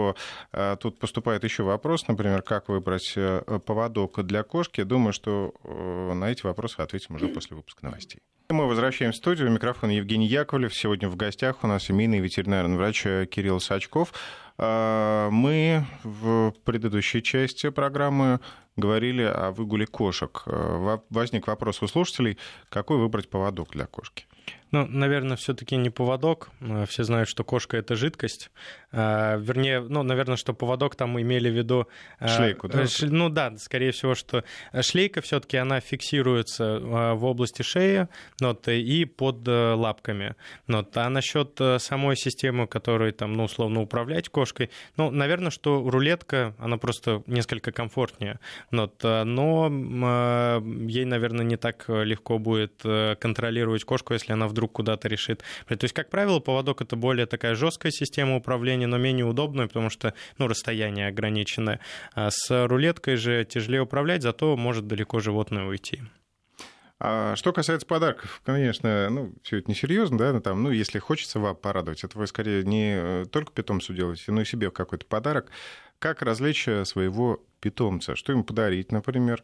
[0.52, 4.84] А, тут поступает еще вопрос, например, как выбрать э, поводок для кошки.
[4.84, 8.20] Думаю, что э, на эти вопросы ответим уже после выпуска новостей.
[8.50, 9.48] Мы возвращаем в студию.
[9.48, 10.74] Микрофон Евгений Яковлев.
[10.74, 14.12] Сегодня в гостях у нас семейный ветеринарный врач Кирилл Сачков.
[14.58, 18.40] А, мы в предыдущей части программы
[18.74, 20.42] говорили о выгуле кошек.
[20.46, 22.38] А, возник вопрос у слушателей,
[22.70, 24.26] какой выбрать поводок для кошки?
[24.72, 26.50] Ну, наверное, все-таки не поводок.
[26.60, 28.50] А, все знают, что кошка это жидкость.
[28.92, 31.88] А, вернее, ну, наверное, что поводок там имели в виду...
[32.18, 32.86] А, Шлейку, да?
[32.86, 34.44] Ш, ну да, скорее всего, что
[34.80, 38.08] шлейка все-таки она фиксируется в области шеи
[38.40, 40.34] вот, и под э, лапками.
[40.68, 40.96] Вот.
[40.96, 46.54] А насчет э, самой системы, которой там, ну, условно, управлять кошкой, ну, наверное, что рулетка,
[46.58, 48.38] она просто несколько комфортнее.
[48.70, 49.02] Вот.
[49.02, 49.68] Но
[50.86, 55.42] ей, наверное, не так легко будет э, контролировать кошку, если она вдруг вдруг куда-то решит.
[55.66, 59.88] То есть, как правило, поводок это более такая жесткая система управления, но менее удобная, потому
[59.88, 61.80] что ну, расстояние ограниченное.
[62.14, 66.02] А с рулеткой же тяжелее управлять, зато может далеко животное уйти.
[67.02, 71.40] А что касается подарков, конечно, ну, все это несерьезно, да, но там, ну, если хочется
[71.40, 75.50] вам порадовать, это вы скорее не э, только питомцу делаете, но и себе какой-то подарок.
[75.98, 78.16] как развлечь своего питомца?
[78.16, 79.42] Что ему подарить, например?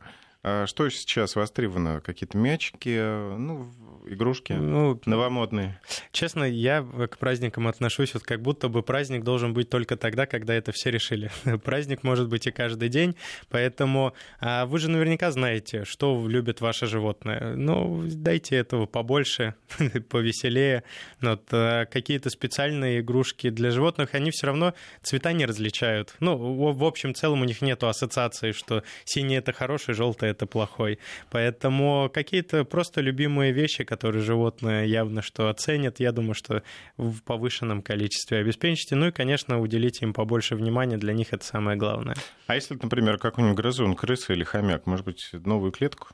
[0.48, 2.00] А что сейчас востребовано?
[2.00, 2.96] Какие-то мячики,
[3.36, 3.68] ну,
[4.06, 5.80] игрушки ну, новомодные?
[6.12, 10.54] Честно, я к праздникам отношусь вот как будто бы праздник должен быть только тогда, когда
[10.54, 11.32] это все решили.
[11.64, 13.16] праздник может быть и каждый день,
[13.48, 17.56] поэтому а вы же наверняка знаете, что любит ваше животное.
[17.56, 19.56] Ну, дайте этого побольше,
[20.10, 20.84] повеселее.
[21.20, 26.14] Вот, а какие-то специальные игрушки для животных, они все равно цвета не различают.
[26.20, 30.46] Ну, в, в общем целом у них нет ассоциации, что синий это хороший, желтый это
[30.46, 30.98] плохой.
[31.30, 36.62] Поэтому какие-то просто любимые вещи, которые животное явно что оценят, я думаю, что
[36.96, 38.94] в повышенном количестве обеспечите.
[38.94, 42.16] Ну и, конечно, уделите им побольше внимания, для них это самое главное.
[42.46, 46.08] А если, например, какой-нибудь грызун, крыса или хомяк, может быть, новую клетку?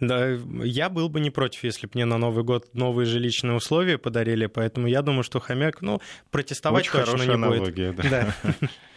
[0.00, 3.98] Да, я был бы не против, если бы мне на Новый год новые жилищные условия
[3.98, 8.10] подарили, поэтому я думаю, что хомяк, ну, протестовать Очень точно не аналогия, будет.
[8.10, 8.34] Да.
[8.42, 8.68] да.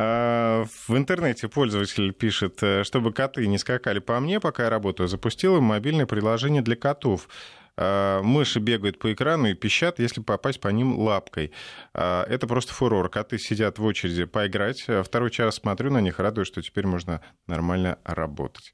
[0.00, 5.08] А, в интернете пользователь пишет, э, чтобы коты не скакали по мне, пока я работаю,
[5.08, 7.28] запустил им мобильное приложение для котов.
[7.76, 11.50] А, мыши бегают по экрану и пищат, если попасть по ним лапкой.
[11.94, 13.08] А, это просто фурор.
[13.08, 14.86] Коты сидят в очереди поиграть.
[15.04, 18.72] Второй час смотрю на них, радуюсь, что теперь можно нормально работать.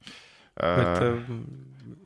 [0.57, 1.23] Это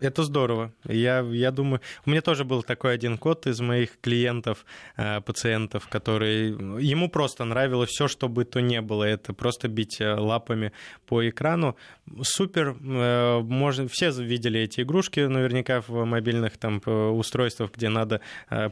[0.00, 0.72] это здорово.
[0.84, 4.64] Я, я думаю, у меня тоже был такой один кот из моих клиентов,
[4.96, 6.50] э, пациентов, который
[6.82, 9.04] ему просто нравилось все, что бы то ни было.
[9.04, 10.72] Это просто бить э, лапами
[11.06, 11.76] по экрану.
[12.22, 12.76] Супер.
[12.80, 18.20] Э, можно, все видели эти игрушки наверняка в мобильных там устройствах, где надо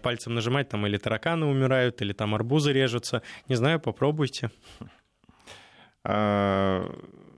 [0.02, 3.22] пальцем нажимать, там или тараканы умирают, или там арбузы режутся.
[3.48, 4.50] Не знаю, попробуйте.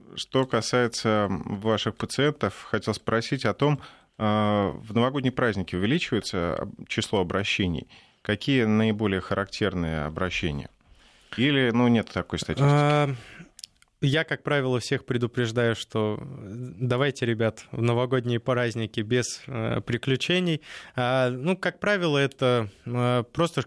[0.09, 3.79] А, что касается ваших пациентов, хотел спросить о том,
[4.17, 7.87] а, в новогодние праздники увеличивается число обращений.
[8.21, 10.69] Какие наиболее характерные обращения?
[11.37, 13.15] Или, ну, нет такой статистики?
[14.01, 20.61] Я, как правило, всех предупреждаю, что давайте, ребят, в новогодние праздники без э, приключений.
[20.95, 23.63] А, ну, как правило, это э, просто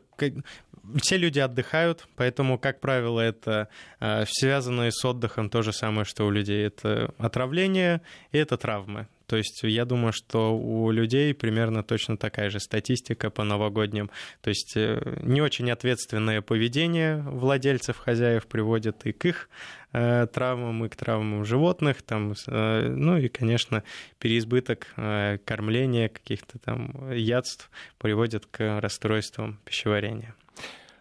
[1.03, 3.69] все люди отдыхают, поэтому, как правило, это
[4.01, 6.67] э, связанное с отдыхом то же самое, что у людей.
[6.67, 9.09] Это отравление и это травмы.
[9.33, 14.11] То есть я думаю, что у людей примерно точно такая же статистика по новогодним.
[14.43, 20.85] То есть э, не очень ответственное поведение владельцев, хозяев приводит и к их э, травмам,
[20.85, 22.03] и к травмам животных.
[22.03, 23.83] Там, э, ну и, конечно,
[24.19, 30.35] переизбыток э, кормления каких-то там ядств приводит к расстройствам пищеварения.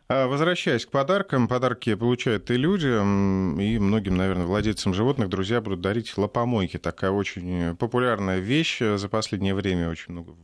[0.10, 5.80] А, возвращаясь к подаркам, подарки получают и люди, и многим, наверное, владельцам животных друзья будут
[5.80, 6.78] дарить лапомойки.
[6.78, 10.36] Такая очень популярная вещь за последнее время, очень много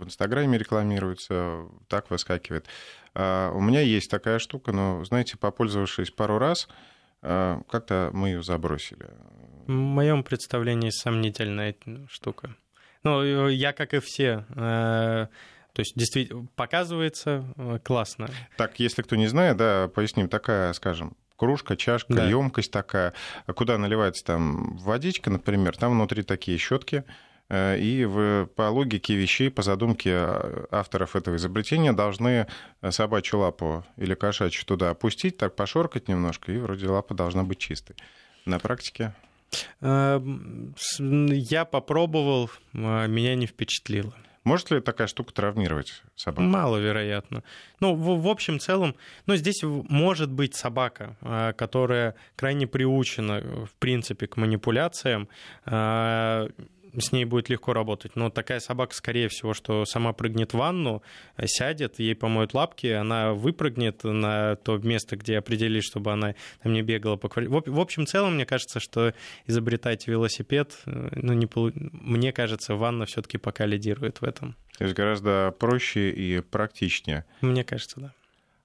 [0.00, 2.66] в Инстаграме рекламируется, так выскакивает.
[3.14, 6.68] А, у меня есть такая штука, но, знаете, попользовавшись пару раз,
[7.22, 9.08] как-то мы ее забросили.
[9.66, 11.74] В моем представлении сомнительная
[12.08, 12.56] штука.
[13.02, 15.26] Ну, я, как и все, э,
[15.72, 18.28] то есть действительно показывается э, классно.
[18.56, 22.28] Так, если кто не знает, да, поясним, такая, скажем, кружка, чашка, да.
[22.28, 23.14] емкость такая,
[23.54, 27.12] куда наливается там водичка, например, там внутри такие щетки, э,
[27.50, 30.14] и в, по логике вещей, по задумке
[30.70, 32.46] авторов этого изобретения должны
[32.90, 37.96] собачью лапу или кошачью туда опустить, так пошоркать немножко, и вроде лапа должна быть чистой.
[38.44, 39.14] На практике?
[39.80, 44.14] Эм, я попробовал, а меня не впечатлило.
[44.42, 46.42] Может ли такая штука травмировать собаку?
[46.42, 47.44] Маловероятно.
[47.80, 53.74] Ну, в, в общем целом, ну, здесь может быть собака, а, которая крайне приучена, в
[53.78, 55.28] принципе, к манипуляциям,
[55.66, 56.48] а,
[56.98, 58.16] с ней будет легко работать.
[58.16, 61.02] Но такая собака, скорее всего, что сама прыгнет в ванну,
[61.44, 66.82] сядет, ей помоют лапки, она выпрыгнет на то место, где определили, чтобы она там не
[66.82, 67.60] бегала по квартире.
[67.66, 69.14] В общем целом, мне кажется, что
[69.46, 71.72] изобретать велосипед, э, ну, не полу...
[71.74, 74.56] мне кажется, ванна все-таки пока лидирует в этом.
[74.78, 77.26] То есть гораздо проще и практичнее.
[77.42, 78.14] Мне кажется, да.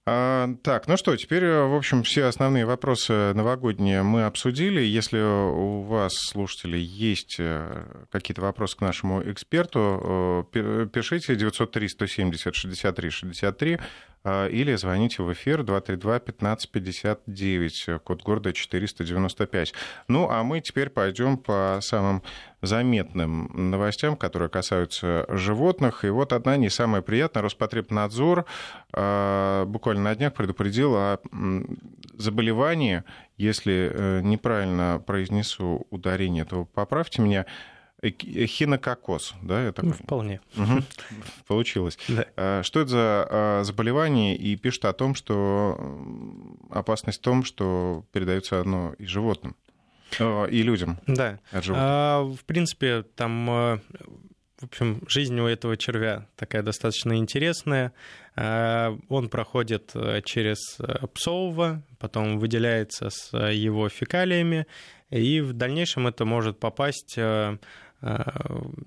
[0.08, 4.82] А, так, ну что, теперь, в общем, все основные вопросы новогодние мы обсудили.
[4.82, 13.84] Если у вас, слушатели, есть э, какие-то вопросы к нашему эксперту, э, пишите 903-170-63-63 а,
[14.26, 19.74] или звоните в эфир 232-1559, код города 495.
[20.08, 22.24] Ну, а мы теперь пойдем по самым
[22.62, 26.04] заметным новостям, которые касаются животных.
[26.04, 27.44] И вот одна не самая приятная.
[27.44, 28.46] Роспотребнадзор
[28.94, 31.20] а, буквально на днях предупредил о
[32.18, 33.04] заболевании,
[33.38, 37.46] если э, неправильно произнесу ударение, то поправьте меня,
[38.04, 39.62] Хинококоз, да?
[39.62, 39.86] Это...
[39.86, 40.42] Ну, вполне.
[40.58, 40.84] Угу.
[41.48, 41.98] Получилось.
[42.08, 42.26] Да.
[42.36, 44.36] А, что это за а, заболевание?
[44.36, 45.80] И пишет о том, что
[46.70, 49.56] опасность в том, что передается оно и животным,
[50.20, 51.00] и людям.
[51.08, 51.40] Да.
[51.70, 53.82] А, в принципе, там
[54.58, 57.92] в общем, жизнь у этого червя такая достаточно интересная.
[58.38, 60.78] Он проходит через
[61.14, 64.66] псового, потом выделяется с его фекалиями,
[65.10, 67.58] и в дальнейшем это может попасть Э,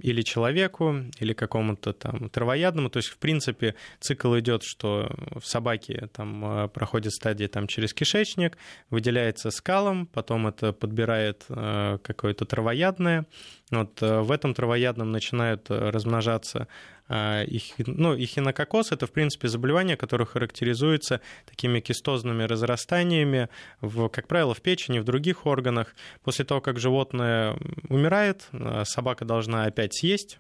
[0.01, 2.89] или человеку, или какому-то там травоядному.
[2.91, 7.93] То есть, в принципе, цикл идет, что в собаке там э, проходит стадия там через
[7.95, 8.59] кишечник,
[8.91, 13.27] выделяется скалом, потом это подбирает э, какое-то травоядное.
[13.71, 16.69] Вот в этом травоядном начинают размножаться
[17.09, 17.45] а,
[17.79, 23.49] ну, эхинококоз– это, в принципе, заболевание, которое характеризуется такими кистозными разрастаниями,
[23.81, 25.95] в, как правило, в печени, в других органах.
[26.23, 27.57] После того, как животное
[27.89, 28.49] умирает,
[28.85, 30.39] собака должна опять съесть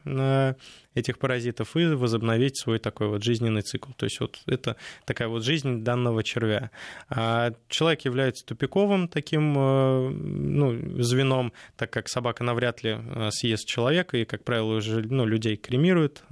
[0.98, 3.92] этих паразитов и возобновить свой такой вот жизненный цикл.
[3.96, 6.70] То есть вот это такая вот жизнь данного червя.
[7.08, 12.98] А человек является тупиковым таким ну, звеном, так как собака навряд ли
[13.30, 16.22] съест человека, и, как правило, уже ну, людей кремируют,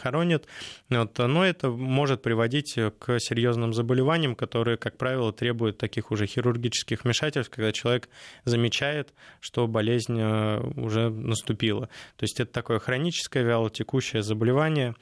[0.00, 0.46] хоронят.
[0.90, 7.04] Вот, но это может приводить к серьезным заболеваниям, которые, как правило, требуют таких уже хирургических
[7.04, 8.08] вмешательств, когда человек
[8.44, 11.86] замечает, что болезнь э, уже наступила.
[12.16, 14.94] То есть это такое хроническое вялотекущее заболевание,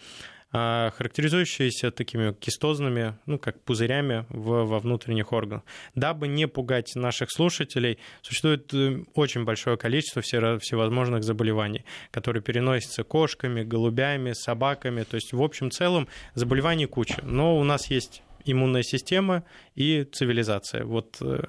[0.55, 5.63] а, характеризующиеся такими кистозными, ну, как пузырями в, во внутренних органах.
[5.95, 13.63] Дабы не пугать наших слушателей, существует э, очень большое количество всевозможных заболеваний, которые переносятся кошками,
[13.63, 15.05] голубями, собаками.
[15.05, 17.23] То есть, в общем целом, заболеваний куча.
[17.23, 19.45] Но у нас есть иммунная система
[19.75, 20.85] и цивилизация.
[20.85, 21.45] Вот э,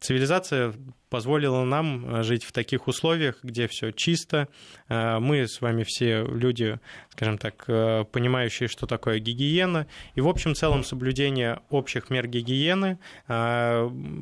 [0.00, 0.74] цивилизация
[1.12, 4.48] позволила нам э, жить в таких условиях, где все чисто.
[4.88, 9.86] Э, мы с вами все люди, скажем так, э, понимающие, что такое гигиена.
[10.14, 12.98] И в общем целом соблюдение общих мер гигиены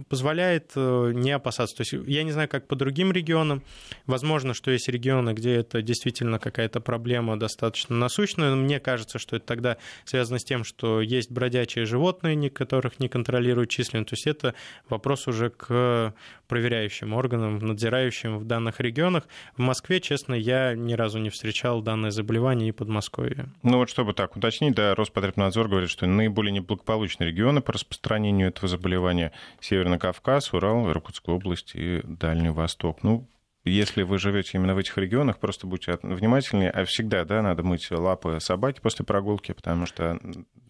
[0.09, 1.77] позволяет не опасаться.
[1.77, 3.63] То есть я не знаю, как по другим регионам.
[4.07, 8.57] Возможно, что есть регионы, где это действительно какая-то проблема достаточно насущная.
[8.57, 13.71] Мне кажется, что это тогда связано с тем, что есть бродячие животные, которых не контролируют
[13.71, 14.11] численность.
[14.11, 14.55] То есть это
[14.89, 16.15] вопрос уже к
[16.49, 16.80] проверяющим
[17.13, 19.29] органам, надзирающим в данных регионах.
[19.57, 23.49] В Москве, честно, я ни разу не встречал данное заболевание и Подмосковье.
[23.63, 28.69] Ну вот чтобы так уточнить, да, Роспотребнадзор говорит, что наиболее неблагополучные регионы по распространению этого
[28.69, 33.03] заболевания Северный Кавказ, Урал, Иркутская область и Дальний Восток.
[33.03, 33.29] Ну,
[33.65, 37.91] если вы живете именно в этих регионах, просто будьте внимательнее, а всегда, да, надо мыть
[37.91, 40.19] лапы собаки после прогулки, потому что...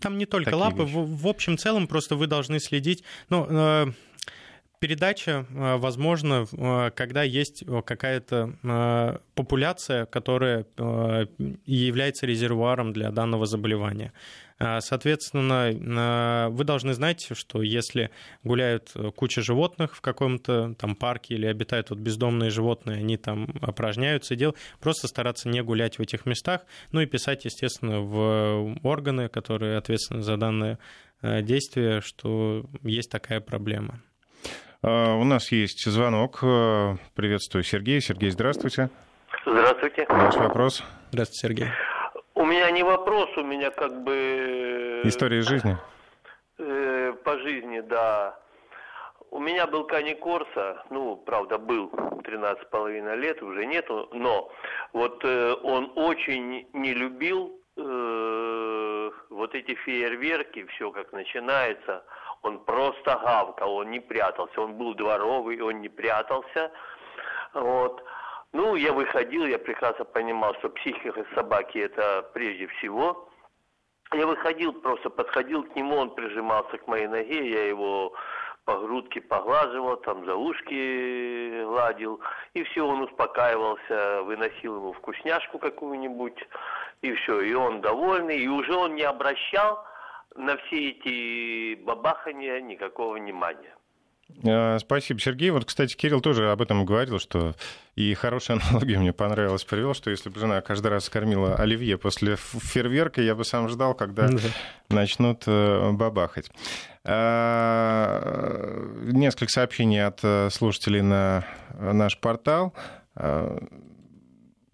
[0.01, 3.87] Там не только лапы, в, в общем целом просто вы должны следить, ну, э,
[4.81, 10.67] Передача э, возможна, э, когда есть э, какая-то популяция, которая
[11.67, 14.13] является резервуаром для данного заболевания.
[14.59, 18.11] Соответственно, вы должны знать, что если
[18.45, 24.37] гуляют куча животных в каком-то там парке или обитают вот бездомные животные, они там опражняются,
[24.37, 29.79] дел, просто стараться не гулять в этих местах, ну и писать, естественно, в органы, которые
[29.79, 30.79] ответственны за данное
[31.23, 34.03] действие, что есть такая проблема.
[34.83, 36.39] А, у нас есть звонок.
[36.43, 38.01] А, приветствую Сергей.
[38.01, 38.89] Сергей, здравствуйте.
[39.45, 40.07] Здравствуйте.
[40.09, 40.83] Ваш вопрос.
[41.11, 41.67] Здравствуйте, Сергей.
[42.35, 45.03] У меня не вопрос, у меня как бы...
[45.05, 45.77] Э, История жизни?
[46.59, 48.39] Э, по жизни, да.
[49.31, 54.51] У меня был Кани Корса, ну, правда, был 13,5 лет, уже нету, но
[54.95, 62.03] вот э, он очень не любил э, вот эти фейерверки, все как начинается
[62.43, 66.71] он просто гавкал, он не прятался, он был дворовый, он не прятался,
[67.55, 68.03] вот.
[68.53, 73.29] Ну, я выходил, я прекрасно понимал, что психика собаки это прежде всего.
[74.13, 78.13] Я выходил, просто подходил к нему, он прижимался к моей ноге, я его
[78.65, 82.21] по грудке поглаживал, там за ушки гладил,
[82.55, 86.39] и все, он успокаивался, выносил ему вкусняшку какую-нибудь,
[87.03, 89.85] и все, и он довольный, и уже он не обращал
[90.37, 93.75] на все эти бабахания никакого внимания.
[94.47, 95.51] А, спасибо, Сергей.
[95.51, 97.55] Вот, кстати, Кирилл тоже об этом говорил, что
[97.97, 102.37] и хорошая аналогия мне понравилась, привел, что если бы жена каждый раз кормила оливье после
[102.37, 104.39] фейерверка, я бы сам ждал, когда да.
[104.89, 106.51] начнут э, бабахать.
[107.05, 108.21] А,
[109.03, 111.45] несколько сообщений от э, слушателей на
[111.79, 112.75] наш портал.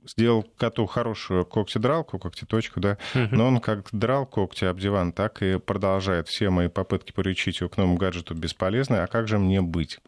[0.07, 5.59] Сделал коту хорошую когтедралку, когтеточку, да, но он как драл когти об диван, так и
[5.59, 6.29] продолжает.
[6.29, 8.97] Все мои попытки приучить его к новому гаджету бесполезны.
[8.97, 9.99] А как же мне быть?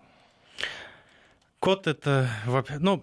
[1.60, 2.30] Кот это,
[2.78, 3.02] ну,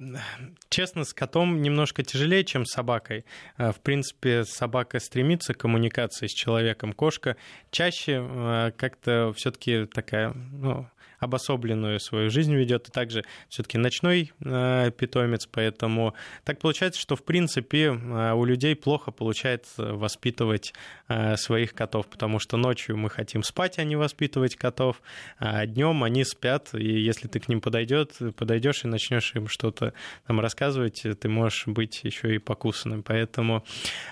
[0.69, 3.25] честно, с котом немножко тяжелее, чем с собакой.
[3.57, 6.93] Э, в принципе, собака стремится к коммуникации с человеком.
[6.93, 7.35] Кошка
[7.69, 10.87] чаще э, как-то все-таки такая, ну,
[11.19, 17.23] обособленную свою жизнь ведет, и также все-таки ночной э, питомец, поэтому так получается, что в
[17.23, 20.73] принципе э, у людей плохо получается воспитывать
[21.07, 25.01] э, своих котов, потому что ночью мы хотим спать, а не воспитывать котов,
[25.39, 29.93] а днем они спят, и если ты к ним подойдет, подойдешь и начнешь им что-то
[30.27, 33.63] там рассказывать, ты можешь быть еще и покусанным, поэтому,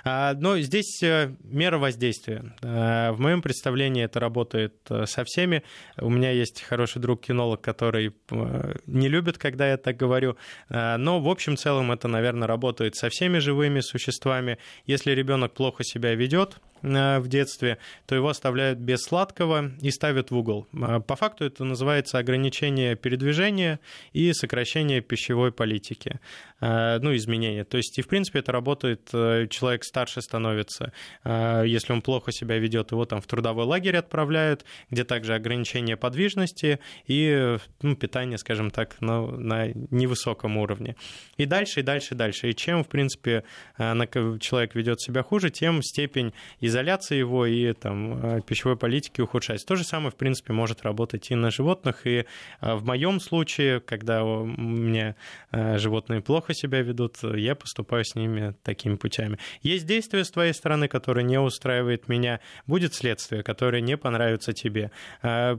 [0.03, 2.53] э, но здесь мера воздействия.
[2.61, 4.75] В моем представлении это работает
[5.05, 5.63] со всеми.
[5.97, 10.37] У меня есть хороший друг-кинолог, который э, не любит, когда я так говорю.
[10.69, 14.57] Э, но в общем целом это, наверное, работает со всеми живыми существами.
[14.85, 20.37] Если ребенок плохо себя ведет, в детстве, то его оставляют без сладкого и ставят в
[20.37, 20.67] угол.
[20.73, 23.79] А по факту это называется ограничение передвижения
[24.11, 26.19] и сокращение пищевой политики,
[26.59, 27.63] э, ну, изменения.
[27.63, 30.91] То есть, и в принципе это работает, э, человек старше становится,
[31.23, 36.79] если он плохо себя ведет, его там в трудовой лагерь отправляют, где также ограничение подвижности
[37.07, 40.95] и ну, питание, скажем так, на, на невысоком уровне.
[41.37, 42.49] И дальше, и дальше, и дальше.
[42.49, 43.43] И чем, в принципе,
[43.77, 49.67] человек ведет себя хуже, тем степень из изоляции его и там, э, пищевой политики ухудшается.
[49.67, 52.07] То же самое, в принципе, может работать и на животных.
[52.07, 52.25] И
[52.61, 55.15] э, в моем случае, когда у меня
[55.51, 59.37] э, животные плохо себя ведут, я поступаю с ними такими путями.
[59.61, 64.91] Есть действие с твоей стороны, которое не устраивает меня, будет следствие, которое не понравится тебе.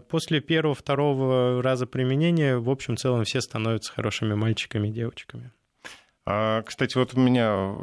[0.08, 5.52] После первого-второго раза применения, в общем целом, все становятся хорошими мальчиками и девочками.
[6.26, 7.74] А, кстати, вот у меня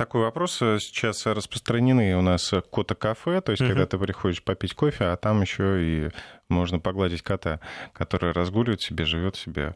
[0.00, 0.56] такой вопрос.
[0.56, 3.68] Сейчас распространены у нас кота-кафе, то есть, угу.
[3.68, 6.10] когда ты приходишь попить кофе, а там еще и
[6.48, 7.60] можно погладить кота,
[7.92, 9.74] который разгуливает себе, живет себе.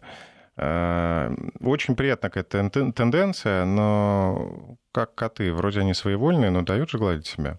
[0.57, 5.53] А, очень приятная какая-то тенденция, но как коты.
[5.53, 7.59] Вроде они своевольные, но дают же гладить себя.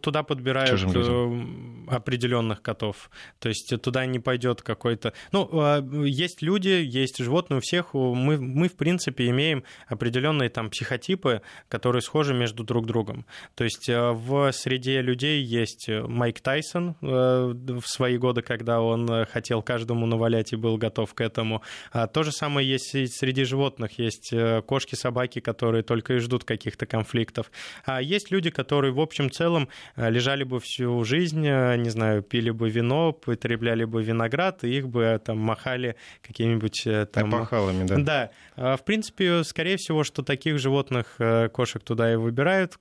[0.00, 3.10] Туда подбирают э, определенных котов.
[3.38, 5.12] То есть туда не пойдет какой-то...
[5.32, 7.94] Ну, а, есть люди, есть животные у всех.
[7.94, 13.26] Мы, мы, в принципе, имеем определенные там психотипы, которые схожи между друг другом.
[13.54, 19.26] То есть э, в среде людей есть Майк Тайсон э, в свои годы, когда он
[19.26, 21.62] хотел каждому навалять и был готов к этому.
[21.92, 23.98] А то же самое есть и среди животных.
[23.98, 24.32] Есть
[24.66, 27.50] кошки, собаки, которые только и ждут каких-то конфликтов.
[27.84, 32.22] А есть люди, которые в общем целом э, лежали бы всю жизнь, э, не знаю,
[32.22, 37.34] пили бы вино, потребляли бы виноград, и их бы э, там махали какими-нибудь там...
[37.34, 37.96] Опахалами, да?
[37.96, 38.30] Да.
[38.56, 41.18] А, в принципе, скорее всего, что таких животных,
[41.52, 42.78] кошек туда и выбирают,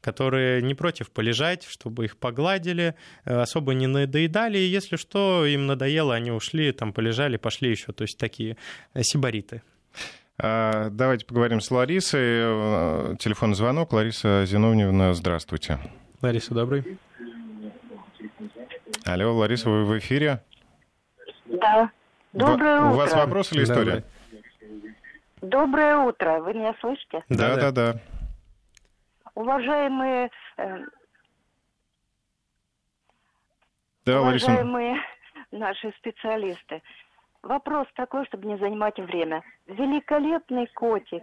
[0.00, 2.94] которые не против полежать, чтобы их погладили,
[3.24, 8.02] особо не надоедали, и если что, им надоело, они ушли, там полежали, пошли еще, то
[8.02, 8.56] есть такие
[9.00, 9.62] сибариты.
[10.36, 12.20] А, давайте поговорим с Ларисой.
[12.22, 13.92] Э, телефонный звонок.
[13.92, 15.78] Лариса Зиновьевна, здравствуйте.
[16.22, 16.98] Лариса, добрый.
[19.04, 20.42] Алло, Лариса, вы в эфире?
[21.46, 21.90] Да.
[22.32, 22.92] Доброе в, утро.
[22.92, 24.04] У вас вопрос или история?
[25.40, 26.40] Доброе утро.
[26.40, 27.22] Вы меня слышите?
[27.28, 27.92] Да, да, да.
[27.92, 28.00] да.
[29.34, 30.30] Уважаемые...
[30.56, 30.78] Э,
[34.04, 35.06] да, уважаемые Лариса.
[35.52, 36.82] наши специалисты.
[37.42, 39.42] Вопрос такой, чтобы не занимать время.
[39.66, 41.22] Великолепный котик.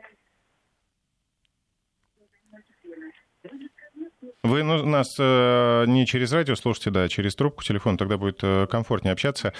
[4.43, 8.43] Вы ну, нас э, не через радио слушайте, да, а через трубку телефона, тогда будет
[8.43, 9.53] э, комфортнее общаться.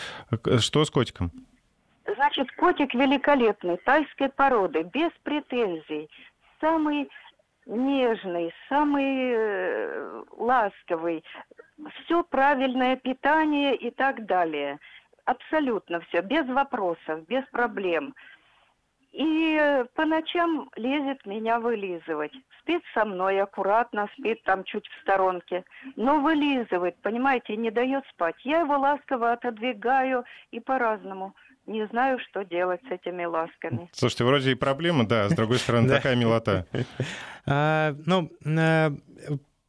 [0.60, 1.32] Что с котиком?
[2.16, 6.10] Значит, котик великолепный, тайской породы, без претензий.
[6.60, 7.10] Самый
[7.66, 11.24] нежный, самый э, ласковый.
[12.04, 14.80] Все правильное питание и так далее
[15.26, 18.14] абсолютно все, без вопросов, без проблем.
[19.12, 22.32] И э, по ночам лезет меня вылизывать.
[22.62, 25.66] Спит со мной аккуратно, спит там чуть в сторонке.
[25.98, 28.36] Но вылизывает, понимаете, не дает спать.
[28.46, 31.36] Я его ласково отодвигаю и по-разному.
[31.68, 33.90] Не знаю, что делать с этими ласками.
[33.92, 36.66] Слушайте, вроде и проблема, да, с другой стороны, такая милота.
[37.46, 38.92] А, ну, а,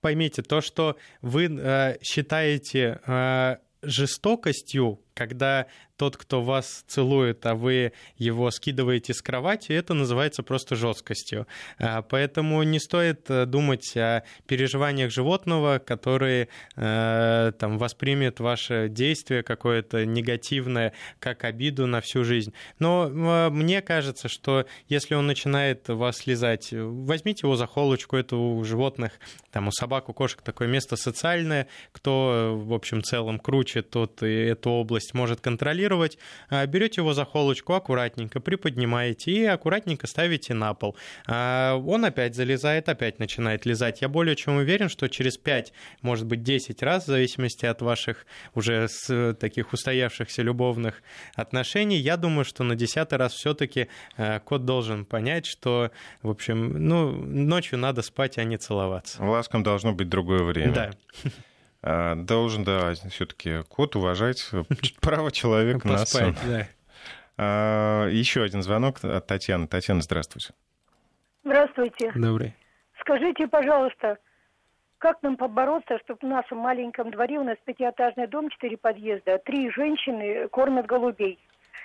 [0.00, 5.66] поймите, то, что вы а, считаете жестокостью, когда
[6.02, 11.46] тот, кто вас целует, а вы его скидываете с кровати, это называется просто жесткостью.
[11.78, 19.44] А, поэтому не стоит э, думать о переживаниях животного, которые э, там, воспримет ваше действие
[19.44, 22.52] какое-то негативное, как обиду на всю жизнь.
[22.80, 28.34] Но э, мне кажется, что если он начинает вас слезать, возьмите его за холочку, это
[28.34, 29.12] у животных,
[29.52, 34.34] там, у собак, у кошек такое место социальное, кто, в общем целом, круче, тот и
[34.34, 35.91] эту область может контролировать,
[36.50, 40.96] берете его за холочку аккуратненько, приподнимаете и аккуратненько ставите на пол.
[41.26, 44.02] Он опять залезает, опять начинает лизать.
[44.02, 45.72] Я более чем уверен, что через 5,
[46.02, 51.02] может быть, 10 раз, в зависимости от ваших уже с таких устоявшихся любовных
[51.34, 53.88] отношений, я думаю, что на 10 раз все-таки
[54.44, 55.90] кот должен понять, что,
[56.22, 59.22] в общем, ну, ночью надо спать, а не целоваться.
[59.22, 60.72] В ласком должно быть другое время.
[60.72, 60.90] Да.
[61.82, 64.48] А, должен, да, все-таки кот уважать
[65.00, 66.36] право человека на сон.
[66.46, 66.68] Да.
[67.36, 69.66] А, еще один звонок от Татьяны.
[69.66, 70.54] Татьяна, здравствуйте.
[71.44, 72.12] Здравствуйте.
[72.14, 72.54] Добрый.
[73.00, 74.18] Скажите, пожалуйста,
[74.98, 79.68] как нам побороться, чтобы в нашем маленьком дворе, у нас пятиэтажный дом, четыре подъезда, три
[79.70, 81.40] женщины кормят голубей.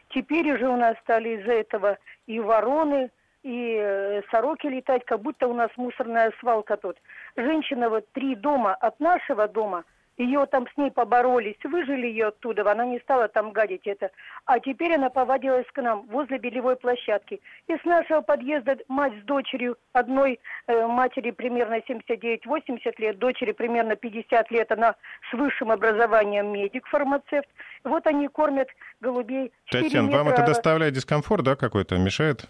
[0.09, 3.09] Теперь уже у нас стали из-за этого и вороны,
[3.47, 6.97] и э, сороки летать, как будто у нас мусорная свалка тут.
[7.37, 9.85] Женщина вот три дома от нашего дома,
[10.17, 14.09] ее там с ней поборолись, выжили ее оттуда, она не стала там гадить это.
[14.45, 17.39] А теперь она повадилась к нам возле белевой площадки.
[17.67, 23.95] И с нашего подъезда мать с дочерью, одной э, матери примерно 79-80 лет, дочери примерно
[23.95, 24.95] 50 лет, она
[25.31, 27.47] с высшим образованием медик, фармацевт.
[27.85, 28.67] Вот они кормят
[28.99, 29.53] голубей.
[29.71, 30.17] Татьяна, метра...
[30.17, 32.49] вам это доставляет дискомфорт, да, какой-то, мешает?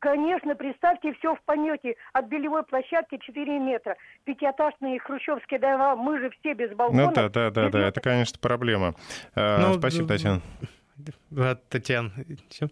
[0.00, 1.94] Конечно, представьте, все в помете.
[2.14, 3.96] От белевой площадки 4 метра.
[4.24, 7.06] Пятиэтажные хрущевские дома, мы же все без балкона.
[7.06, 8.94] Ну да, да, да, да, это, конечно, проблема.
[9.34, 10.40] А, ну, Спасибо, Татьяна.
[11.68, 12.12] Татьяна,
[12.48, 12.68] все?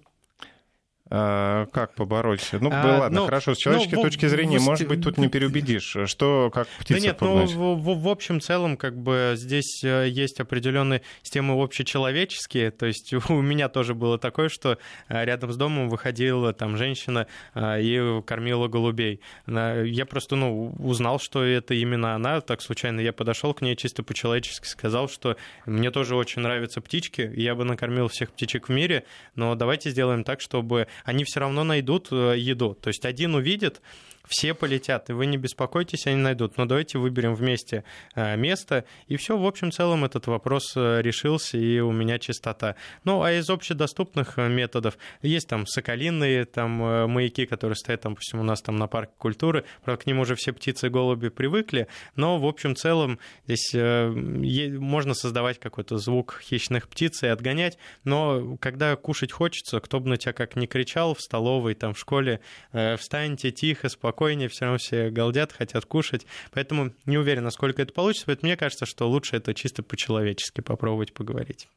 [1.10, 2.46] А, как побороть?
[2.52, 5.28] Ну, а, ладно, ну, хорошо, с человеческой ну, точки зрения, в, может быть, тут не
[5.28, 5.96] переубедишь.
[6.06, 10.08] Что, как птица Да нет, ну, в, в, в общем целом, как бы здесь э,
[10.08, 12.70] есть определенные системы общечеловеческие.
[12.70, 14.78] То есть у меня тоже было такое, что
[15.08, 19.20] э, рядом с домом выходила там женщина э, и кормила голубей.
[19.46, 22.40] Я просто, ну, узнал, что это именно она.
[22.42, 27.32] Так случайно я подошел к ней чисто по-человечески, сказал, что мне тоже очень нравятся птички,
[27.34, 29.04] я бы накормил всех птичек в мире,
[29.34, 32.74] но давайте сделаем так, чтобы они все равно найдут э, еду.
[32.74, 33.80] То есть один увидит,
[34.28, 36.56] все полетят, и вы не беспокойтесь, они найдут.
[36.56, 41.56] Но давайте выберем вместе э, место, и все, в общем целом этот вопрос э, решился,
[41.56, 42.76] и у меня чистота.
[43.04, 46.70] Ну, а из общедоступных э, методов есть там соколиные там
[47.10, 50.52] маяки, которые стоят, допустим, у нас там на парке культуры, правда, к ним уже все
[50.52, 57.22] птицы и голуби привыкли, но в общем целом здесь можно создавать какой-то звук хищных птиц
[57.22, 61.74] и отгонять, но когда кушать хочется, кто бы на тебя как не кричал в столовой,
[61.74, 62.40] там, в школе,
[62.72, 66.26] встаньте тихо, спокойно, спокойнее, все равно все галдят, хотят кушать.
[66.52, 68.26] Поэтому не уверен, насколько это получится.
[68.26, 71.68] Поэтому мне кажется, что лучше это чисто по-человечески попробовать поговорить.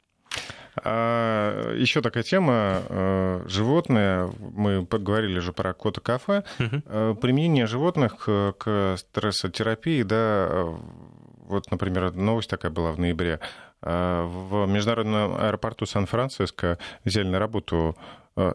[0.84, 4.32] А, еще такая тема э, животные.
[4.40, 6.44] Мы поговорили же про кота кафе.
[6.58, 7.16] Угу.
[7.18, 8.28] Применение животных
[8.58, 10.66] к стрессотерапии, да,
[11.46, 13.40] вот, например, новость такая была в ноябре.
[13.82, 17.98] В международном аэропорту Сан-Франциско взяли на работу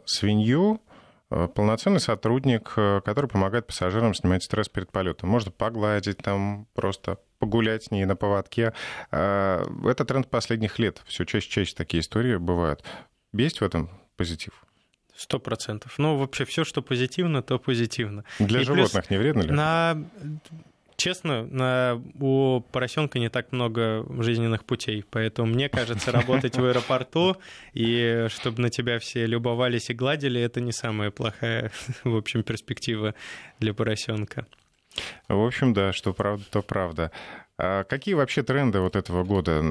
[0.07, 0.86] свинью, Э,
[1.29, 5.29] полноценный сотрудник, э, который помогает пассажирам снимать стресс перед полетом.
[5.29, 8.73] Можно погладить там, просто погулять с ней на поводке.
[9.11, 11.03] Э, это тренд последних лет.
[11.07, 12.85] Все чаще чаще такие истории бывают.
[13.33, 14.65] Есть в этом позитив?
[15.17, 15.95] Сто процентов.
[15.99, 18.25] Ну, вообще все, что позитивно, то позитивно.
[18.39, 19.51] Для и животных плюс не вредно ли?
[19.51, 19.99] На
[20.97, 27.37] честно, у поросенка не так много жизненных путей, поэтому мне кажется, работать в аэропорту
[27.73, 31.71] и чтобы на тебя все любовались и гладили, это не самая плохая,
[32.05, 33.15] в общем, перспектива
[33.61, 34.47] для поросенка.
[35.29, 37.13] В общем, да, что правда, то правда.
[37.59, 39.63] А какие вообще тренды вот этого года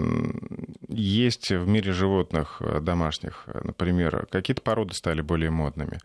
[0.88, 4.28] есть в мире животных э, домашних, например?
[4.32, 5.99] Какие-то породы стали более модными?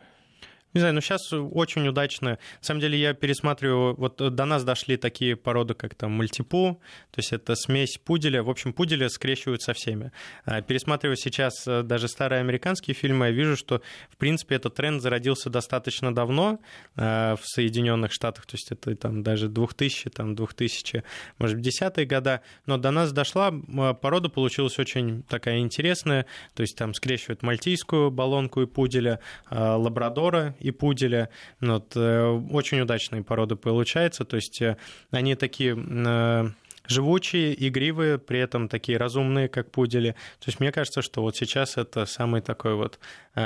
[0.73, 2.31] Не знаю, но сейчас очень удачно.
[2.31, 7.19] На самом деле я пересматриваю, вот до нас дошли такие породы, как там мультипу, то
[7.19, 8.45] есть это смесь пуделя.
[8.45, 10.13] В общем, пудели скрещивают со всеми.
[10.45, 15.03] А, пересматриваю сейчас э, даже старые американские фильмы, я вижу, что, в принципе, этот тренд
[15.03, 16.61] зародился достаточно давно
[16.95, 21.03] э, в Соединенных Штатах, то есть это там даже 2000, там 2000,
[21.39, 23.53] может быть, десятые года, но до нас дошла,
[23.95, 29.19] порода получилась очень такая интересная, то есть там скрещивают мальтийскую баллонку и пуделя,
[29.51, 31.29] э, лабрадора и пуделя.
[31.61, 34.77] Ну, вот, э, очень удачные породы получаются, то есть э,
[35.11, 36.51] они такие э,
[36.87, 40.13] живучие, игривые, при этом такие разумные, как пудели.
[40.39, 42.99] То есть мне кажется, что вот сейчас это самый такой вот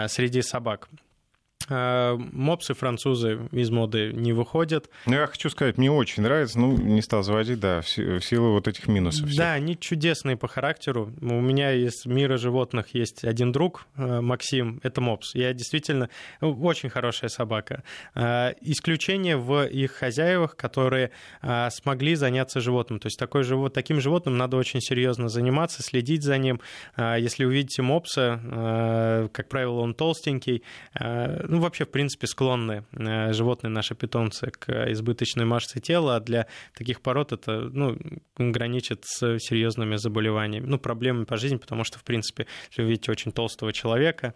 [0.09, 0.89] среди собак
[1.69, 4.91] мопсы французы из моды не выходят.
[5.07, 8.69] Ну, я хочу сказать, мне очень нравится, ну, не стал заводить, да, в силу вот
[8.69, 9.29] этих минусов.
[9.29, 9.39] Всех.
[9.39, 11.13] Да, они чудесные по характеру.
[11.21, 15.35] У меня из мира животных есть один друг, э, Максим, это мопс.
[15.35, 16.11] Я действительно
[16.41, 17.83] ну, очень хорошая собака.
[18.15, 21.11] Исключение в их хозяевах, которые
[21.71, 22.99] смогли заняться животным.
[22.99, 26.61] То есть такой живот, таким животным надо очень серьезно заниматься, следить за ним.
[26.97, 30.63] Если увидите мопса, как правило, он толстенький,
[31.55, 36.49] ну, вообще, в принципе, склонны э, животные наши питомцы к избыточной массе тела, а для
[36.77, 37.97] таких пород это, ну,
[38.37, 43.13] граничит с серьезными заболеваниями, ну, проблемами по жизни, потому что, в принципе, если вы видите
[43.13, 44.35] очень толстого человека,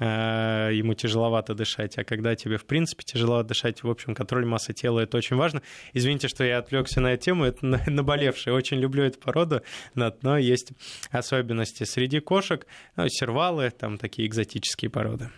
[0.00, 4.72] э, ему тяжеловато дышать, а когда тебе, в принципе, тяжело дышать, в общем, контроль массы
[4.72, 5.62] тела, это очень важно.
[5.92, 8.54] Извините, что я отвлекся на эту тему, это наболевшее.
[8.54, 9.62] Очень люблю эту породу,
[9.94, 10.72] но есть
[11.12, 11.84] особенности.
[11.84, 15.30] Среди кошек ну, сервалы, там такие экзотические породы.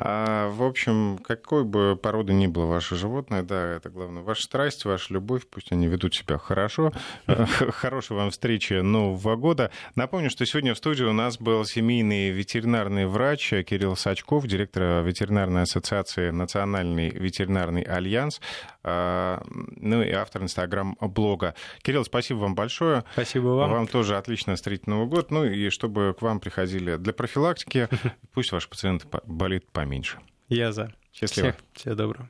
[0.00, 4.22] А, в общем, какой бы породы ни было ваше животное, да, это главное.
[4.22, 6.92] Ваша страсть, ваша любовь, пусть они ведут себя хорошо.
[7.26, 9.72] Хорошей вам встречи Нового года.
[9.96, 15.62] Напомню, что сегодня в студии у нас был семейный ветеринарный врач Кирилл Сачков, директор ветеринарной
[15.62, 18.40] ассоциации Национальный ветеринарный альянс,
[18.84, 21.54] а, ну и автор инстаграм-блога.
[21.82, 23.04] Кирилл, спасибо вам большое.
[23.14, 23.70] Спасибо вам.
[23.70, 25.32] Вам тоже отлично встретить Новый год.
[25.32, 27.88] Ну и чтобы к вам приходили для профилактики,
[28.32, 30.18] пусть ваши пациенты болит поменьше.
[30.50, 30.92] Я за.
[31.12, 31.50] Счастливо.
[31.50, 32.28] Всех, всего доброго.